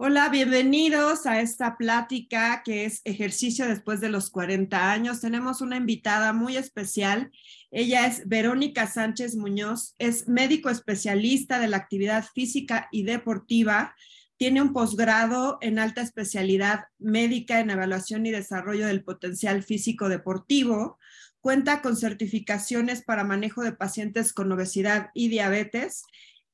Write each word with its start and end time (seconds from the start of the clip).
Hola, 0.00 0.28
bienvenidos 0.28 1.26
a 1.26 1.40
esta 1.40 1.76
plática 1.76 2.62
que 2.64 2.84
es 2.84 3.00
ejercicio 3.02 3.66
después 3.66 4.00
de 4.00 4.08
los 4.08 4.30
40 4.30 4.92
años. 4.92 5.20
Tenemos 5.20 5.60
una 5.60 5.76
invitada 5.76 6.32
muy 6.32 6.56
especial. 6.56 7.32
Ella 7.72 8.06
es 8.06 8.28
Verónica 8.28 8.86
Sánchez 8.86 9.34
Muñoz, 9.34 9.96
es 9.98 10.28
médico 10.28 10.70
especialista 10.70 11.58
de 11.58 11.66
la 11.66 11.78
actividad 11.78 12.24
física 12.32 12.88
y 12.92 13.02
deportiva. 13.02 13.96
Tiene 14.36 14.62
un 14.62 14.72
posgrado 14.72 15.58
en 15.62 15.80
alta 15.80 16.02
especialidad 16.02 16.84
médica 17.00 17.58
en 17.58 17.70
evaluación 17.70 18.24
y 18.24 18.30
desarrollo 18.30 18.86
del 18.86 19.02
potencial 19.02 19.64
físico 19.64 20.08
deportivo. 20.08 21.00
Cuenta 21.40 21.82
con 21.82 21.96
certificaciones 21.96 23.02
para 23.02 23.24
manejo 23.24 23.64
de 23.64 23.72
pacientes 23.72 24.32
con 24.32 24.52
obesidad 24.52 25.10
y 25.12 25.26
diabetes 25.26 26.04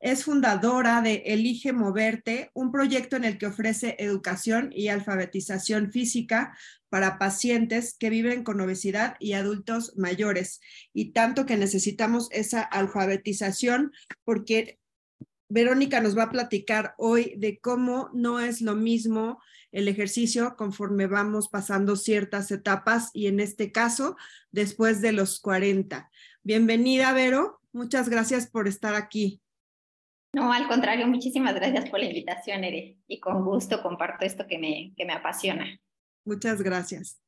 es 0.05 0.25
fundadora 0.25 1.00
de 1.00 1.23
Elige 1.25 1.73
Moverte, 1.73 2.50
un 2.53 2.71
proyecto 2.71 3.17
en 3.17 3.25
el 3.25 3.39
que 3.39 3.46
ofrece 3.46 3.96
educación 3.99 4.68
y 4.71 4.89
alfabetización 4.89 5.93
física 5.93 6.54
para 6.90 7.18
pacientes 7.18 7.96
que 7.99 8.11
viven 8.11 8.45
con 8.45 8.61
obesidad 8.61 9.17
y 9.18 9.32
adultos 9.32 9.95
mayores. 9.96 10.61
Y 10.93 11.12
tanto 11.12 11.46
que 11.46 11.57
necesitamos 11.57 12.29
esa 12.32 12.61
alfabetización 12.61 13.93
porque 14.25 14.79
Verónica 15.48 16.03
nos 16.03 16.18
va 16.18 16.25
a 16.25 16.31
platicar 16.31 16.95
hoy 16.98 17.32
de 17.39 17.59
cómo 17.59 18.11
no 18.12 18.40
es 18.40 18.61
lo 18.61 18.76
mismo 18.76 19.40
el 19.73 19.89
ejercicio 19.89 20.54
conforme 20.59 21.07
vamos 21.07 21.48
pasando 21.48 21.96
ciertas 21.96 22.50
etapas 22.50 23.09
y 23.14 23.29
en 23.29 23.40
este 23.40 23.73
caso 23.73 24.18
después 24.53 25.00
de 25.00 25.12
los 25.12 25.40
40. 25.40 26.11
Bienvenida, 26.43 27.14
Vero. 27.14 27.62
Muchas 27.73 28.11
gracias 28.11 28.46
por 28.46 28.68
estar 28.68 28.95
aquí. 28.95 29.40
No, 30.34 30.52
al 30.52 30.66
contrario, 30.66 31.06
muchísimas 31.06 31.54
gracias 31.54 31.88
por 31.88 32.00
la 32.00 32.06
invitación, 32.06 32.64
Ere, 32.64 32.97
y 33.06 33.20
con 33.20 33.44
gusto 33.44 33.80
comparto 33.80 34.25
esto 34.25 34.48
que 34.48 34.58
me, 34.58 34.92
que 34.97 35.05
me 35.05 35.12
apasiona. 35.12 35.78
Muchas 36.25 36.61
gracias. 36.61 37.20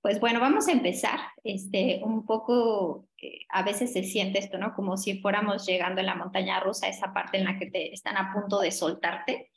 Pues 0.00 0.20
bueno, 0.20 0.38
vamos 0.38 0.68
a 0.68 0.72
empezar. 0.72 1.18
Este, 1.42 2.00
un 2.04 2.24
poco, 2.24 3.08
eh, 3.20 3.40
a 3.48 3.64
veces 3.64 3.92
se 3.92 4.04
siente 4.04 4.38
esto, 4.38 4.56
¿no? 4.56 4.72
Como 4.72 4.96
si 4.96 5.20
fuéramos 5.20 5.66
llegando 5.66 6.00
en 6.00 6.06
la 6.06 6.14
montaña 6.14 6.60
rusa, 6.60 6.86
esa 6.86 7.12
parte 7.12 7.38
en 7.38 7.44
la 7.44 7.58
que 7.58 7.66
te 7.66 7.92
están 7.92 8.16
a 8.16 8.32
punto 8.32 8.60
de 8.60 8.70
soltarte. 8.70 9.50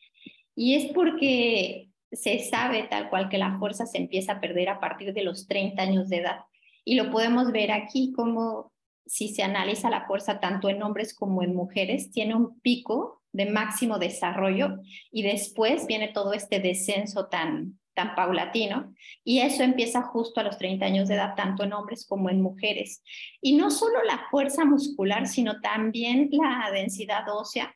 Y 0.55 0.73
es 0.73 0.91
porque 0.91 1.91
se 2.11 2.39
sabe 2.39 2.87
tal 2.89 3.11
cual 3.11 3.29
que 3.29 3.37
la 3.37 3.59
fuerza 3.59 3.85
se 3.85 3.99
empieza 3.99 4.33
a 4.33 4.41
perder 4.41 4.69
a 4.69 4.79
partir 4.79 5.13
de 5.13 5.23
los 5.23 5.47
30 5.47 5.79
años 5.83 6.09
de 6.09 6.17
edad. 6.17 6.39
Y 6.83 6.95
lo 6.95 7.11
podemos 7.11 7.51
ver 7.51 7.71
aquí 7.71 8.11
como 8.11 8.72
si 9.05 9.29
se 9.29 9.43
analiza 9.43 9.89
la 9.89 10.05
fuerza 10.05 10.39
tanto 10.39 10.69
en 10.69 10.81
hombres 10.83 11.13
como 11.13 11.43
en 11.43 11.55
mujeres, 11.55 12.11
tiene 12.11 12.35
un 12.35 12.59
pico 12.61 13.21
de 13.31 13.47
máximo 13.47 13.99
desarrollo 13.99 14.77
y 15.11 15.23
después 15.23 15.87
viene 15.87 16.09
todo 16.09 16.33
este 16.33 16.59
descenso 16.59 17.27
tan, 17.27 17.79
tan 17.93 18.15
paulatino 18.15 18.93
y 19.23 19.39
eso 19.39 19.63
empieza 19.63 20.03
justo 20.03 20.39
a 20.39 20.43
los 20.43 20.57
30 20.57 20.85
años 20.85 21.07
de 21.07 21.15
edad, 21.15 21.35
tanto 21.35 21.63
en 21.63 21.73
hombres 21.73 22.05
como 22.07 22.29
en 22.29 22.41
mujeres. 22.41 23.03
Y 23.41 23.55
no 23.55 23.71
solo 23.71 24.03
la 24.03 24.25
fuerza 24.29 24.65
muscular, 24.65 25.27
sino 25.27 25.59
también 25.61 26.29
la 26.31 26.69
densidad 26.71 27.25
ósea. 27.29 27.75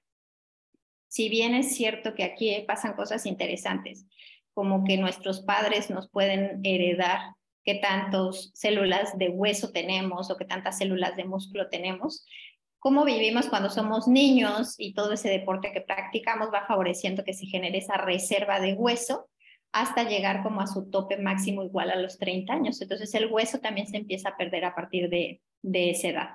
Si 1.08 1.30
bien 1.30 1.55
es 1.55 1.75
cierto 1.75 2.14
que 2.14 2.23
aquí 2.23 2.64
pasan 2.67 2.94
cosas 2.94 3.25
interesantes, 3.25 4.05
como 4.53 4.83
que 4.83 4.98
nuestros 4.98 5.42
padres 5.42 5.89
nos 5.89 6.09
pueden 6.09 6.61
heredar 6.64 7.36
qué 7.67 7.75
tantas 7.75 8.49
células 8.53 9.17
de 9.17 9.27
hueso 9.27 9.73
tenemos 9.73 10.31
o 10.31 10.37
qué 10.37 10.45
tantas 10.45 10.77
células 10.77 11.17
de 11.17 11.25
músculo 11.25 11.67
tenemos, 11.67 12.25
cómo 12.79 13.03
vivimos 13.03 13.47
cuando 13.49 13.69
somos 13.69 14.07
niños 14.07 14.75
y 14.77 14.93
todo 14.93 15.11
ese 15.11 15.27
deporte 15.27 15.73
que 15.73 15.81
practicamos 15.81 16.47
va 16.47 16.65
favoreciendo 16.65 17.25
que 17.25 17.33
se 17.33 17.45
genere 17.45 17.79
esa 17.79 17.97
reserva 17.97 18.61
de 18.61 18.73
hueso 18.73 19.27
hasta 19.73 20.07
llegar 20.07 20.43
como 20.43 20.61
a 20.61 20.67
su 20.67 20.89
tope 20.89 21.17
máximo 21.17 21.61
igual 21.61 21.91
a 21.91 21.97
los 21.97 22.17
30 22.17 22.53
años. 22.53 22.81
Entonces 22.81 23.14
el 23.15 23.30
hueso 23.30 23.59
también 23.59 23.87
se 23.87 23.97
empieza 23.97 24.30
a 24.30 24.37
perder 24.37 24.63
a 24.63 24.73
partir 24.73 25.09
de, 25.09 25.42
de 25.61 25.89
esa 25.89 26.08
edad. 26.08 26.30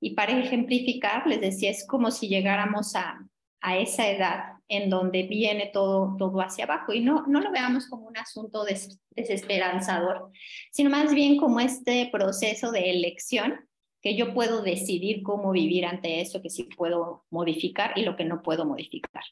Y 0.00 0.14
para 0.14 0.40
ejemplificar, 0.40 1.26
les 1.26 1.42
decía, 1.42 1.68
es 1.68 1.86
como 1.86 2.10
si 2.10 2.28
llegáramos 2.28 2.96
a, 2.96 3.28
a 3.62 3.78
esa 3.78 4.08
edad 4.10 4.52
en 4.68 4.90
donde 4.90 5.22
viene 5.24 5.70
todo, 5.72 6.16
todo 6.18 6.40
hacia 6.40 6.64
abajo. 6.64 6.92
Y 6.92 7.00
no, 7.00 7.24
no 7.26 7.40
lo 7.40 7.50
veamos 7.52 7.86
como 7.88 8.06
un 8.06 8.16
asunto 8.16 8.64
desesperanzador, 9.14 10.30
sino 10.72 10.90
más 10.90 11.14
bien 11.14 11.36
como 11.36 11.60
este 11.60 12.08
proceso 12.12 12.72
de 12.72 12.90
elección 12.90 13.68
que 14.00 14.16
yo 14.16 14.34
puedo 14.34 14.62
decidir 14.62 15.22
cómo 15.22 15.52
vivir 15.52 15.86
ante 15.86 16.20
eso 16.20 16.42
que 16.42 16.50
sí 16.50 16.64
puedo 16.64 17.24
modificar 17.30 17.96
y 17.96 18.02
lo 18.02 18.16
que 18.16 18.24
no 18.24 18.42
puedo 18.42 18.64
modificar. 18.64 19.22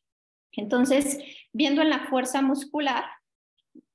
Entonces, 0.53 1.19
viendo 1.53 1.83
en 1.83 1.91
la 1.91 2.07
fuerza 2.07 2.41
muscular, 2.41 3.05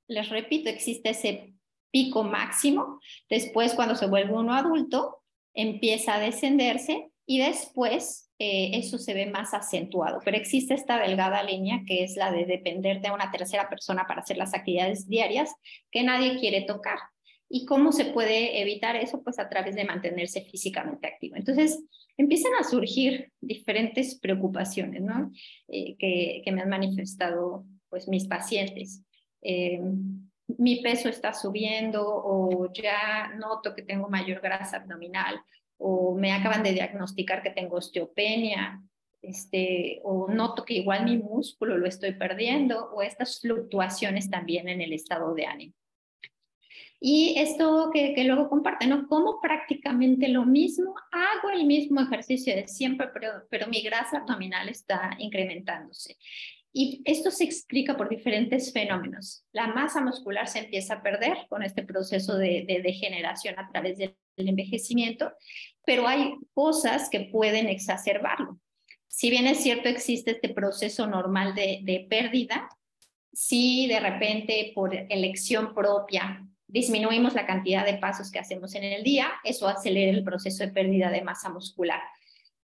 les 0.06 0.28
repito, 0.28 0.68
existe 0.68 1.10
ese 1.10 1.54
pico 1.90 2.24
máximo, 2.24 3.00
después 3.30 3.74
cuando 3.74 3.94
se 3.94 4.06
vuelve 4.06 4.34
uno 4.34 4.52
adulto, 4.52 5.22
empieza 5.54 6.14
a 6.14 6.20
descenderse 6.20 7.10
y 7.24 7.38
después 7.38 8.25
eh, 8.38 8.72
eso 8.74 8.98
se 8.98 9.14
ve 9.14 9.26
más 9.26 9.54
acentuado. 9.54 10.20
Pero 10.24 10.36
existe 10.36 10.74
esta 10.74 10.98
delgada 10.98 11.42
línea 11.42 11.82
que 11.86 12.04
es 12.04 12.16
la 12.16 12.30
de 12.30 12.44
depender 12.44 13.00
de 13.00 13.10
una 13.10 13.30
tercera 13.30 13.68
persona 13.68 14.06
para 14.06 14.20
hacer 14.20 14.36
las 14.36 14.54
actividades 14.54 15.08
diarias 15.08 15.54
que 15.90 16.02
nadie 16.02 16.38
quiere 16.38 16.62
tocar. 16.62 16.98
¿Y 17.48 17.64
cómo 17.64 17.92
se 17.92 18.06
puede 18.06 18.60
evitar 18.60 18.96
eso? 18.96 19.22
Pues 19.22 19.38
a 19.38 19.48
través 19.48 19.76
de 19.76 19.84
mantenerse 19.84 20.42
físicamente 20.42 21.06
activo. 21.06 21.36
Entonces, 21.36 21.82
empiezan 22.16 22.52
a 22.58 22.64
surgir 22.64 23.32
diferentes 23.40 24.18
preocupaciones. 24.18 25.02
Eh, 25.68 25.96
que, 25.96 26.42
que, 26.44 26.52
me 26.52 26.62
han 26.62 26.68
manifestado, 26.68 27.64
pues, 27.88 28.08
mis 28.08 28.26
pacientes. 28.26 29.02
Eh, 29.42 29.80
mi 30.58 30.82
peso 30.82 31.08
está 31.08 31.32
subiendo 31.32 32.02
o 32.04 32.72
ya 32.72 33.32
noto 33.36 33.74
que 33.74 33.82
tengo 33.82 34.08
mayor 34.08 34.40
grasa 34.40 34.78
abdominal 34.78 35.40
o 35.78 36.14
me 36.14 36.32
acaban 36.32 36.62
de 36.62 36.72
diagnosticar 36.72 37.42
que 37.42 37.50
tengo 37.50 37.76
osteopenia, 37.76 38.82
este, 39.22 40.00
o 40.04 40.28
noto 40.28 40.64
que 40.64 40.74
igual 40.74 41.04
mi 41.04 41.18
músculo 41.18 41.76
lo 41.76 41.86
estoy 41.86 42.12
perdiendo, 42.12 42.90
o 42.92 43.02
estas 43.02 43.40
fluctuaciones 43.40 44.30
también 44.30 44.68
en 44.68 44.80
el 44.80 44.92
estado 44.92 45.34
de 45.34 45.46
ánimo. 45.46 45.74
Y 46.98 47.34
esto 47.38 47.90
que, 47.92 48.14
que 48.14 48.24
luego 48.24 48.48
comparten, 48.48 48.90
¿no? 48.90 49.06
Como 49.06 49.40
prácticamente 49.40 50.28
lo 50.28 50.46
mismo, 50.46 50.94
hago 51.12 51.50
el 51.50 51.66
mismo 51.66 52.00
ejercicio 52.00 52.54
de 52.54 52.66
siempre, 52.68 53.08
pero, 53.12 53.28
pero 53.50 53.66
mi 53.66 53.82
grasa 53.82 54.18
abdominal 54.18 54.68
está 54.68 55.10
incrementándose. 55.18 56.16
Y 56.72 57.02
esto 57.04 57.30
se 57.30 57.44
explica 57.44 57.96
por 57.96 58.08
diferentes 58.08 58.72
fenómenos. 58.72 59.44
La 59.52 59.66
masa 59.68 60.00
muscular 60.00 60.46
se 60.46 60.60
empieza 60.60 60.94
a 60.94 61.02
perder 61.02 61.46
con 61.48 61.62
este 61.62 61.82
proceso 61.82 62.36
de, 62.36 62.64
de 62.66 62.80
degeneración 62.82 63.58
a 63.58 63.68
través 63.68 63.98
del 63.98 64.16
envejecimiento, 64.36 65.32
pero 65.84 66.06
hay 66.06 66.34
cosas 66.52 67.08
que 67.08 67.20
pueden 67.20 67.68
exacerbarlo. 67.68 68.58
Si 69.08 69.30
bien 69.30 69.46
es 69.46 69.62
cierto, 69.62 69.88
existe 69.88 70.32
este 70.32 70.50
proceso 70.50 71.06
normal 71.06 71.54
de, 71.54 71.80
de 71.82 72.06
pérdida, 72.08 72.68
si 73.32 73.86
de 73.86 74.00
repente 74.00 74.72
por 74.74 74.94
elección 74.94 75.74
propia 75.74 76.46
disminuimos 76.66 77.34
la 77.34 77.46
cantidad 77.46 77.84
de 77.84 77.98
pasos 77.98 78.30
que 78.30 78.38
hacemos 78.38 78.74
en 78.74 78.84
el 78.84 79.02
día, 79.02 79.30
eso 79.44 79.68
acelera 79.68 80.10
el 80.10 80.24
proceso 80.24 80.64
de 80.64 80.72
pérdida 80.72 81.10
de 81.10 81.22
masa 81.22 81.48
muscular. 81.48 82.00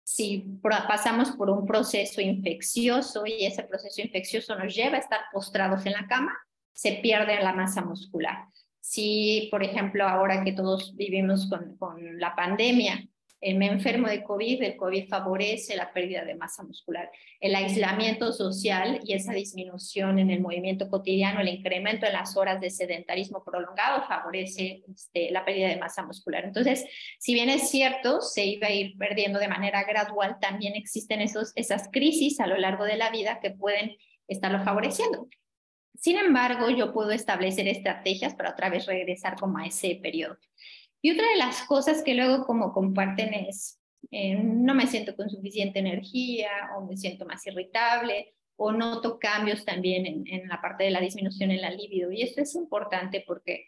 Si 0.02 0.58
pasamos 0.62 1.30
por 1.32 1.48
un 1.50 1.64
proceso 1.64 2.20
infeccioso 2.20 3.24
y 3.24 3.44
ese 3.44 3.62
proceso 3.62 4.02
infeccioso 4.02 4.56
nos 4.56 4.74
lleva 4.74 4.96
a 4.96 5.00
estar 5.00 5.20
postrados 5.32 5.86
en 5.86 5.92
la 5.92 6.06
cama, 6.06 6.36
se 6.72 6.94
pierde 6.94 7.40
la 7.42 7.52
masa 7.52 7.82
muscular. 7.82 8.46
Si, 8.82 9.46
por 9.52 9.62
ejemplo, 9.62 10.08
ahora 10.08 10.42
que 10.42 10.52
todos 10.52 10.96
vivimos 10.96 11.48
con, 11.48 12.18
la 12.18 12.34
pandemia, 12.34 13.08
eh, 13.40 13.54
me 13.54 13.66
enfermo 13.66 14.08
de 14.08 14.24
COVID, 14.24 14.60
el 14.60 14.76
COVID 14.76 15.08
favorece 15.08 15.76
la 15.76 15.92
pérdida 15.92 16.24
de 16.24 16.34
masa 16.34 16.64
muscular. 16.64 17.08
El 17.38 17.54
aislamiento 17.54 18.32
social 18.32 18.98
y 19.04 19.12
esa 19.12 19.32
disminución 19.34 20.18
en 20.18 20.30
el 20.30 20.40
movimiento 20.40 20.88
cotidiano, 20.90 21.40
el 21.40 21.48
incremento 21.48 22.06
en 22.06 22.14
las 22.14 22.36
horas 22.36 22.60
de 22.60 22.70
sedentarismo 22.70 23.44
prolongado 23.44 24.02
favorece 24.08 24.82
este, 24.92 25.30
la 25.30 25.44
pérdida 25.44 25.68
de 25.68 25.76
masa 25.76 26.04
muscular. 26.04 26.44
Entonces, 26.44 26.84
si 27.20 27.34
bien 27.34 27.50
es 27.50 27.70
cierto, 27.70 28.20
se 28.20 28.44
iba 28.46 28.66
a 28.66 28.72
ir 28.72 28.98
perdiendo 28.98 29.38
de 29.38 29.46
manera 29.46 29.84
gradual, 29.84 30.38
también 30.40 30.74
existen 30.74 31.20
esos, 31.20 31.52
esas 31.54 31.88
crisis 31.92 32.40
a 32.40 32.48
lo 32.48 32.56
largo 32.56 32.84
de 32.84 32.96
la 32.96 33.10
vida 33.10 33.38
que 33.40 33.52
pueden 33.52 33.96
estarlo 34.26 34.64
favoreciendo. 34.64 35.28
Sin 35.94 36.16
embargo, 36.18 36.70
yo 36.70 36.92
puedo 36.92 37.10
establecer 37.10 37.68
estrategias 37.68 38.34
para 38.34 38.50
otra 38.50 38.70
vez 38.70 38.86
regresar 38.86 39.36
como 39.36 39.58
a 39.58 39.66
ese 39.66 39.98
periodo. 40.02 40.38
Y 41.00 41.12
otra 41.12 41.26
de 41.28 41.36
las 41.36 41.62
cosas 41.62 42.02
que 42.02 42.14
luego 42.14 42.44
como 42.44 42.72
comparten 42.72 43.34
es, 43.34 43.80
eh, 44.10 44.36
no 44.36 44.74
me 44.74 44.86
siento 44.86 45.16
con 45.16 45.30
suficiente 45.30 45.78
energía 45.78 46.50
o 46.76 46.86
me 46.86 46.96
siento 46.96 47.24
más 47.24 47.46
irritable 47.46 48.34
o 48.56 48.72
noto 48.72 49.18
cambios 49.18 49.64
también 49.64 50.06
en, 50.06 50.24
en 50.26 50.48
la 50.48 50.60
parte 50.60 50.84
de 50.84 50.90
la 50.90 51.00
disminución 51.00 51.50
en 51.50 51.60
la 51.60 51.70
libido. 51.70 52.10
Y 52.12 52.22
esto 52.22 52.42
es 52.42 52.54
importante 52.54 53.24
porque 53.26 53.66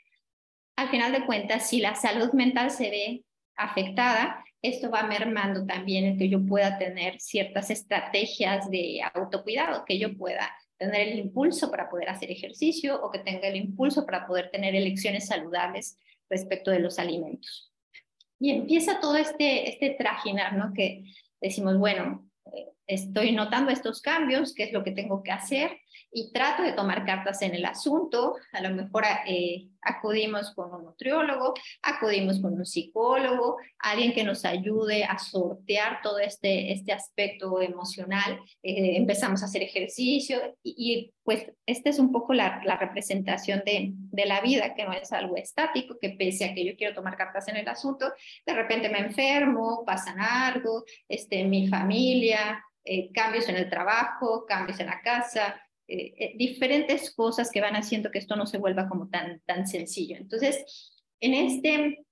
al 0.77 0.89
final 0.89 1.13
de 1.13 1.27
cuentas, 1.27 1.69
si 1.69 1.81
la 1.81 1.95
salud 1.95 2.33
mental 2.33 2.71
se 2.71 2.91
ve 2.91 3.25
afectada, 3.57 4.45
esto 4.63 4.91
va 4.91 5.05
mermando 5.05 5.67
también 5.67 6.05
el 6.05 6.19
que 6.19 6.29
yo 6.29 6.45
pueda 6.45 6.79
tener 6.79 7.21
ciertas 7.21 7.71
estrategias 7.71 8.71
de 8.71 9.01
autocuidado, 9.15 9.85
que 9.85 9.99
yo 9.99 10.17
pueda 10.17 10.51
tener 10.79 11.09
el 11.09 11.19
impulso 11.19 11.71
para 11.71 11.89
poder 11.89 12.09
hacer 12.09 12.31
ejercicio 12.31 13.01
o 13.03 13.11
que 13.11 13.21
tenga 13.21 13.49
el 13.49 13.57
impulso 13.57 14.05
para 14.05 14.27
poder 14.27 14.51
tener 14.51 14.75
elecciones 14.75 15.27
saludables 15.27 15.99
respecto 16.29 16.71
de 16.71 16.81
los 16.81 16.99
alimentos. 16.99 17.73
Y 18.41 18.51
empieza 18.51 19.01
todo 19.01 19.17
este, 19.17 19.69
este 19.69 19.91
trajinar, 19.91 20.57
¿no? 20.57 20.73
Que 20.75 21.05
decimos, 21.41 21.79
bueno, 21.79 22.29
eh, 22.53 22.69
estoy 22.87 23.33
notando 23.33 23.71
estos 23.71 24.03
cambios, 24.03 24.55
qué 24.55 24.65
es 24.65 24.73
lo 24.73 24.83
que 24.83 24.91
tengo 24.91 25.23
que 25.23 25.33
hacer, 25.33 25.79
y 26.13 26.33
trato 26.33 26.63
de 26.63 26.73
tomar 26.73 27.05
cartas 27.05 27.43
en 27.43 27.55
el 27.55 27.65
asunto. 27.65 28.37
A 28.53 28.61
lo 28.63 28.71
mejor 28.75 29.05
eh, 29.27 29.69
acudimos 29.85 30.55
con 30.55 30.73
un 30.73 30.85
nutriólogo, 30.85 31.55
acudimos 31.83 32.41
con 32.41 32.55
un 32.55 32.67
psicólogo, 32.67 33.57
alguien 33.79 34.13
que 34.13 34.25
nos 34.25 34.45
ayude 34.45 35.05
a 35.05 35.19
sortear 35.19 36.01
todo 36.03 36.19
este, 36.19 36.73
este 36.73 36.93
aspecto 36.93 37.61
emocional. 37.61 38.39
Eh, 38.63 38.97
empezamos 38.97 39.43
a 39.43 39.47
hacer 39.47 39.63
ejercicio 39.63 40.57
y, 40.63 41.13
pues 41.23 41.47
esta 41.65 41.89
es 41.89 41.99
un 41.99 42.13
poco 42.13 42.35
la, 42.35 42.61
la 42.65 42.77
representación 42.77 43.63
de, 43.65 43.93
de, 43.95 44.27
la 44.27 44.43
vida, 44.43 44.75
que 44.75 44.85
no 44.85 44.93
es 44.93 45.11
algo 45.13 45.37
estático, 45.37 45.97
que 45.99 46.11
pese 46.11 46.45
a 46.45 46.55
que 46.55 46.67
yo 46.67 46.77
quiero 46.77 46.95
tomar 46.95 47.17
cartas 47.17 47.49
en 47.49 47.57
el 47.57 47.67
asunto, 47.67 48.13
de 48.45 48.55
repente 48.55 48.91
me 48.91 48.99
enfermo, 48.99 49.85
pasan 49.87 50.21
algo, 50.21 50.85
este, 51.09 51.45
mi 51.45 51.67
familia, 51.69 52.63
eh, 52.87 53.11
cambios 53.13 53.49
en 53.49 53.57
el 53.57 53.71
trabajo, 53.71 54.45
cambios 54.47 54.79
en 54.79 54.87
la 54.87 55.01
casa, 55.01 55.59
eh, 55.87 56.15
eh, 56.19 56.33
diferentes 56.37 57.15
cosas 57.15 57.51
que 57.51 57.61
van 57.61 57.77
haciendo 57.77 58.11
que 58.11 58.19
esto 58.19 58.37
no 58.37 58.47
se 58.47 58.59
vuelva 58.59 58.89
como 58.89 59.09
tan, 59.09 59.41
tan 59.47 59.67
sencillo. 59.67 60.17
Entonces, 60.17 60.95
en 61.21 61.35
este 61.35 62.07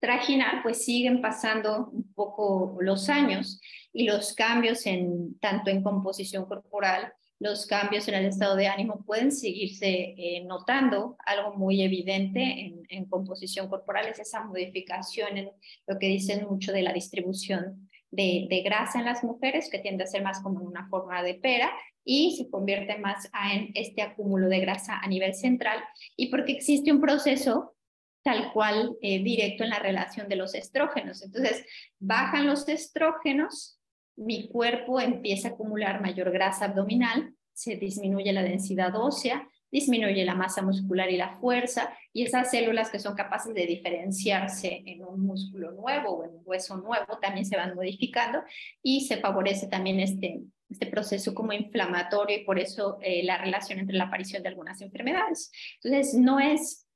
trajinar, 0.00 0.62
pues 0.62 0.84
siguen 0.84 1.20
pasando 1.20 1.90
un 1.92 2.12
poco 2.14 2.76
los 2.80 3.08
años 3.08 3.60
y 3.92 4.04
los 4.04 4.34
cambios 4.34 4.86
en 4.86 5.38
tanto 5.38 5.70
en 5.70 5.82
composición 5.82 6.46
corporal, 6.46 7.12
los 7.38 7.66
cambios 7.66 8.08
en 8.08 8.14
el 8.14 8.26
estado 8.26 8.56
de 8.56 8.68
ánimo 8.68 9.04
pueden 9.04 9.30
seguirse 9.30 10.14
eh, 10.16 10.44
notando. 10.44 11.16
Algo 11.26 11.54
muy 11.54 11.82
evidente 11.82 12.40
en, 12.40 12.82
en, 12.88 13.04
composición 13.06 13.68
corporal 13.68 14.06
es 14.06 14.20
esa 14.20 14.44
modificación 14.44 15.36
en 15.36 15.50
lo 15.86 15.98
que 15.98 16.06
dicen 16.06 16.46
mucho 16.48 16.72
de 16.72 16.82
la 16.82 16.92
distribución 16.92 17.90
de, 18.10 18.46
de, 18.48 18.62
grasa 18.62 19.00
en 19.00 19.06
las 19.06 19.24
mujeres, 19.24 19.68
que 19.70 19.80
tiende 19.80 20.04
a 20.04 20.06
ser 20.06 20.22
más 20.22 20.40
como 20.40 20.60
una 20.60 20.88
forma 20.88 21.22
de 21.22 21.34
pera, 21.34 21.72
y 22.04 22.36
se 22.36 22.50
convierte 22.50 22.98
más 22.98 23.30
en 23.52 23.70
este 23.74 24.02
acúmulo 24.02 24.48
de 24.48 24.60
grasa 24.60 24.98
a 24.98 25.06
nivel 25.06 25.34
central 25.34 25.78
y 26.16 26.28
porque 26.28 26.52
existe 26.52 26.92
un 26.92 27.00
proceso 27.00 27.74
tal 28.22 28.52
cual 28.52 28.96
eh, 29.00 29.22
directo 29.22 29.64
en 29.64 29.70
la 29.70 29.78
relación 29.78 30.28
de 30.28 30.36
los 30.36 30.54
estrógenos. 30.54 31.22
Entonces, 31.22 31.64
bajan 31.98 32.46
los 32.46 32.68
estrógenos, 32.68 33.80
mi 34.16 34.48
cuerpo 34.48 35.00
empieza 35.00 35.48
a 35.48 35.50
acumular 35.52 36.00
mayor 36.00 36.30
grasa 36.30 36.66
abdominal, 36.66 37.34
se 37.52 37.76
disminuye 37.76 38.32
la 38.32 38.42
densidad 38.42 38.94
ósea, 38.94 39.48
disminuye 39.70 40.24
la 40.24 40.34
masa 40.34 40.62
muscular 40.62 41.10
y 41.10 41.16
la 41.16 41.30
fuerza, 41.40 41.92
y 42.12 42.24
esas 42.24 42.50
células 42.50 42.90
que 42.90 42.98
son 42.98 43.14
capaces 43.14 43.54
de 43.54 43.66
diferenciarse 43.66 44.82
en 44.86 45.02
un 45.04 45.20
músculo 45.20 45.72
nuevo 45.72 46.10
o 46.10 46.24
en 46.24 46.34
un 46.36 46.42
hueso 46.44 46.76
nuevo 46.76 47.18
también 47.20 47.46
se 47.46 47.56
van 47.56 47.74
modificando 47.74 48.42
y 48.82 49.06
se 49.06 49.16
favorece 49.16 49.66
también 49.68 49.98
este, 49.98 50.42
este 50.72 50.86
proceso 50.86 51.34
como 51.34 51.52
inflamatorio 51.52 52.38
y 52.38 52.44
por 52.44 52.58
eso 52.58 52.98
eh, 53.02 53.22
la 53.24 53.38
relación 53.38 53.78
entre 53.78 53.96
la 53.96 54.04
aparición 54.04 54.42
de 54.42 54.48
algunas 54.48 54.80
enfermedades. 54.80 55.50
Entonces, 55.82 56.14
no 56.14 56.40
es, 56.40 56.86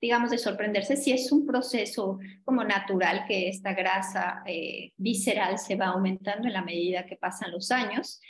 digamos, 0.00 0.30
de 0.30 0.38
sorprenderse 0.38 0.96
si 0.96 1.12
es 1.12 1.32
un 1.32 1.46
proceso 1.46 2.18
como 2.44 2.64
natural 2.64 3.24
que 3.26 3.48
esta 3.48 3.72
grasa 3.72 4.42
eh, 4.46 4.92
visceral 4.96 5.58
se 5.58 5.76
va 5.76 5.86
aumentando 5.86 6.48
en 6.48 6.54
la 6.54 6.62
medida 6.62 7.06
que 7.06 7.16
pasan 7.16 7.52
los 7.52 7.70
años 7.70 8.20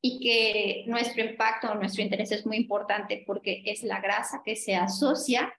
y 0.00 0.20
que 0.20 0.84
nuestro 0.86 1.24
impacto, 1.24 1.74
nuestro 1.74 2.02
interés 2.02 2.30
es 2.30 2.44
muy 2.44 2.58
importante 2.58 3.24
porque 3.26 3.62
es 3.64 3.82
la 3.82 4.00
grasa 4.00 4.42
que 4.44 4.54
se 4.54 4.76
asocia 4.76 5.52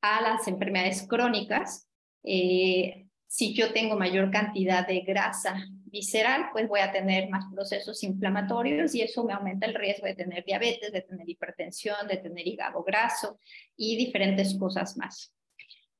a 0.00 0.20
las 0.20 0.48
enfermedades 0.48 1.06
crónicas. 1.08 1.88
Eh, 2.24 3.06
si 3.28 3.54
yo 3.54 3.72
tengo 3.72 3.96
mayor 3.96 4.30
cantidad 4.30 4.86
de 4.86 5.00
grasa 5.00 5.54
visceral, 5.92 6.46
pues 6.52 6.66
voy 6.66 6.80
a 6.80 6.90
tener 6.90 7.28
más 7.28 7.44
procesos 7.54 8.02
inflamatorios 8.02 8.94
y 8.94 9.02
eso 9.02 9.22
me 9.24 9.34
aumenta 9.34 9.66
el 9.66 9.74
riesgo 9.74 10.06
de 10.06 10.14
tener 10.14 10.42
diabetes, 10.44 10.90
de 10.90 11.02
tener 11.02 11.28
hipertensión, 11.28 12.08
de 12.08 12.16
tener 12.16 12.48
hígado 12.48 12.82
graso 12.82 13.38
y 13.76 13.96
diferentes 13.96 14.56
cosas 14.58 14.96
más. 14.96 15.34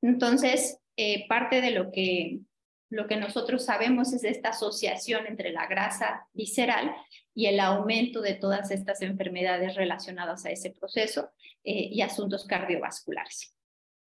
Entonces, 0.01 0.79
eh, 0.97 1.27
parte 1.29 1.61
de 1.61 1.71
lo 1.71 1.91
que, 1.91 2.39
lo 2.89 3.07
que 3.07 3.17
nosotros 3.17 3.63
sabemos 3.65 4.11
es 4.13 4.23
esta 4.23 4.49
asociación 4.49 5.27
entre 5.27 5.51
la 5.51 5.67
grasa 5.67 6.27
visceral 6.33 6.93
y 7.35 7.45
el 7.45 7.59
aumento 7.59 8.21
de 8.21 8.33
todas 8.33 8.71
estas 8.71 9.01
enfermedades 9.03 9.75
relacionadas 9.75 10.45
a 10.45 10.51
ese 10.51 10.71
proceso 10.71 11.29
eh, 11.63 11.89
y 11.91 12.01
asuntos 12.01 12.45
cardiovasculares. 12.45 13.55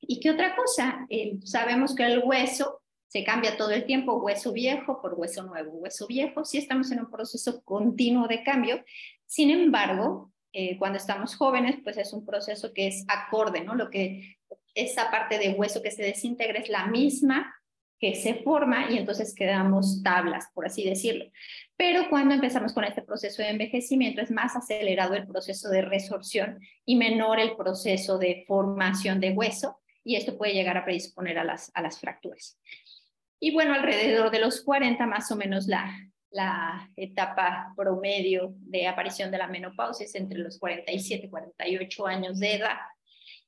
¿Y 0.00 0.18
qué 0.18 0.30
otra 0.30 0.56
cosa? 0.56 1.06
Eh, 1.08 1.38
sabemos 1.44 1.94
que 1.94 2.04
el 2.04 2.18
hueso 2.24 2.82
se 3.16 3.24
cambia 3.24 3.56
todo 3.56 3.70
el 3.70 3.86
tiempo 3.86 4.18
hueso 4.18 4.52
viejo 4.52 5.00
por 5.00 5.14
hueso 5.14 5.42
nuevo, 5.42 5.70
hueso 5.78 6.06
viejo, 6.06 6.44
sí 6.44 6.58
estamos 6.58 6.92
en 6.92 7.00
un 7.00 7.10
proceso 7.10 7.62
continuo 7.64 8.28
de 8.28 8.42
cambio. 8.42 8.84
Sin 9.24 9.50
embargo, 9.50 10.34
eh, 10.52 10.76
cuando 10.76 10.98
estamos 10.98 11.34
jóvenes, 11.34 11.76
pues 11.82 11.96
es 11.96 12.12
un 12.12 12.26
proceso 12.26 12.74
que 12.74 12.88
es 12.88 13.06
acorde, 13.08 13.64
¿no? 13.64 13.74
Lo 13.74 13.88
que 13.88 14.36
esa 14.74 15.10
parte 15.10 15.38
de 15.38 15.54
hueso 15.54 15.80
que 15.80 15.92
se 15.92 16.02
desintegra 16.02 16.58
es 16.58 16.68
la 16.68 16.88
misma 16.88 17.54
que 17.98 18.14
se 18.16 18.34
forma 18.34 18.90
y 18.90 18.98
entonces 18.98 19.34
quedamos 19.34 20.02
tablas, 20.02 20.48
por 20.52 20.66
así 20.66 20.84
decirlo. 20.84 21.24
Pero 21.74 22.10
cuando 22.10 22.34
empezamos 22.34 22.74
con 22.74 22.84
este 22.84 23.00
proceso 23.00 23.40
de 23.40 23.48
envejecimiento 23.48 24.20
es 24.20 24.30
más 24.30 24.56
acelerado 24.56 25.14
el 25.14 25.26
proceso 25.26 25.70
de 25.70 25.80
resorción 25.80 26.60
y 26.84 26.96
menor 26.96 27.40
el 27.40 27.56
proceso 27.56 28.18
de 28.18 28.44
formación 28.46 29.20
de 29.20 29.30
hueso 29.30 29.78
y 30.06 30.14
esto 30.14 30.38
puede 30.38 30.54
llegar 30.54 30.76
a 30.76 30.84
predisponer 30.84 31.36
a 31.36 31.42
las, 31.42 31.72
a 31.74 31.82
las 31.82 31.98
fracturas. 31.98 32.60
Y 33.38 33.52
bueno, 33.52 33.74
alrededor 33.74 34.30
de 34.30 34.40
los 34.40 34.62
40 34.62 35.06
más 35.06 35.30
o 35.30 35.36
menos 35.36 35.66
la, 35.66 35.94
la 36.30 36.90
etapa 36.96 37.72
promedio 37.76 38.54
de 38.58 38.86
aparición 38.86 39.30
de 39.30 39.38
la 39.38 39.48
menopausia 39.48 40.04
es 40.04 40.14
entre 40.14 40.38
los 40.38 40.58
47 40.58 41.26
y 41.26 41.30
48 41.30 42.06
años 42.06 42.38
de 42.38 42.54
edad. 42.54 42.76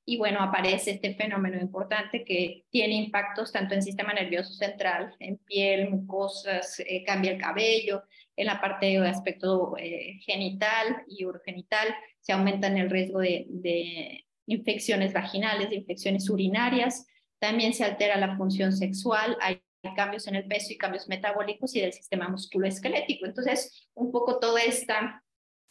Y 0.04 0.16
bueno, 0.16 0.40
aparece 0.40 0.92
este 0.92 1.14
fenómeno 1.14 1.60
importante 1.60 2.24
que 2.24 2.64
tiene 2.70 2.94
impactos 2.94 3.52
tanto 3.52 3.74
en 3.74 3.82
sistema 3.82 4.14
nervioso 4.14 4.54
central, 4.54 5.14
en 5.18 5.36
piel, 5.36 5.90
mucosas, 5.90 6.80
eh, 6.80 7.04
cambia 7.04 7.32
el 7.32 7.38
cabello, 7.38 8.04
en 8.34 8.46
la 8.46 8.58
parte 8.58 8.86
de 8.86 9.06
aspecto 9.06 9.76
eh, 9.76 10.18
genital 10.24 11.02
y 11.08 11.26
urogenital, 11.26 11.88
se 12.20 12.32
aumenta 12.32 12.68
el 12.68 12.88
riesgo 12.88 13.18
de, 13.18 13.46
de 13.50 14.24
infecciones 14.46 15.12
vaginales, 15.12 15.68
de 15.68 15.76
infecciones 15.76 16.30
urinarias, 16.30 17.06
también 17.38 17.74
se 17.74 17.84
altera 17.84 18.16
la 18.16 18.36
función 18.38 18.72
sexual, 18.72 19.36
hay 19.42 19.60
cambios 19.94 20.26
en 20.26 20.36
el 20.36 20.46
peso 20.46 20.72
y 20.72 20.78
cambios 20.78 21.08
metabólicos 21.08 21.74
y 21.74 21.80
del 21.80 21.92
sistema 21.92 22.28
musculoesquelético. 22.28 23.26
Entonces, 23.26 23.88
un 23.94 24.12
poco 24.12 24.38
toda 24.38 24.62
esta, 24.62 25.22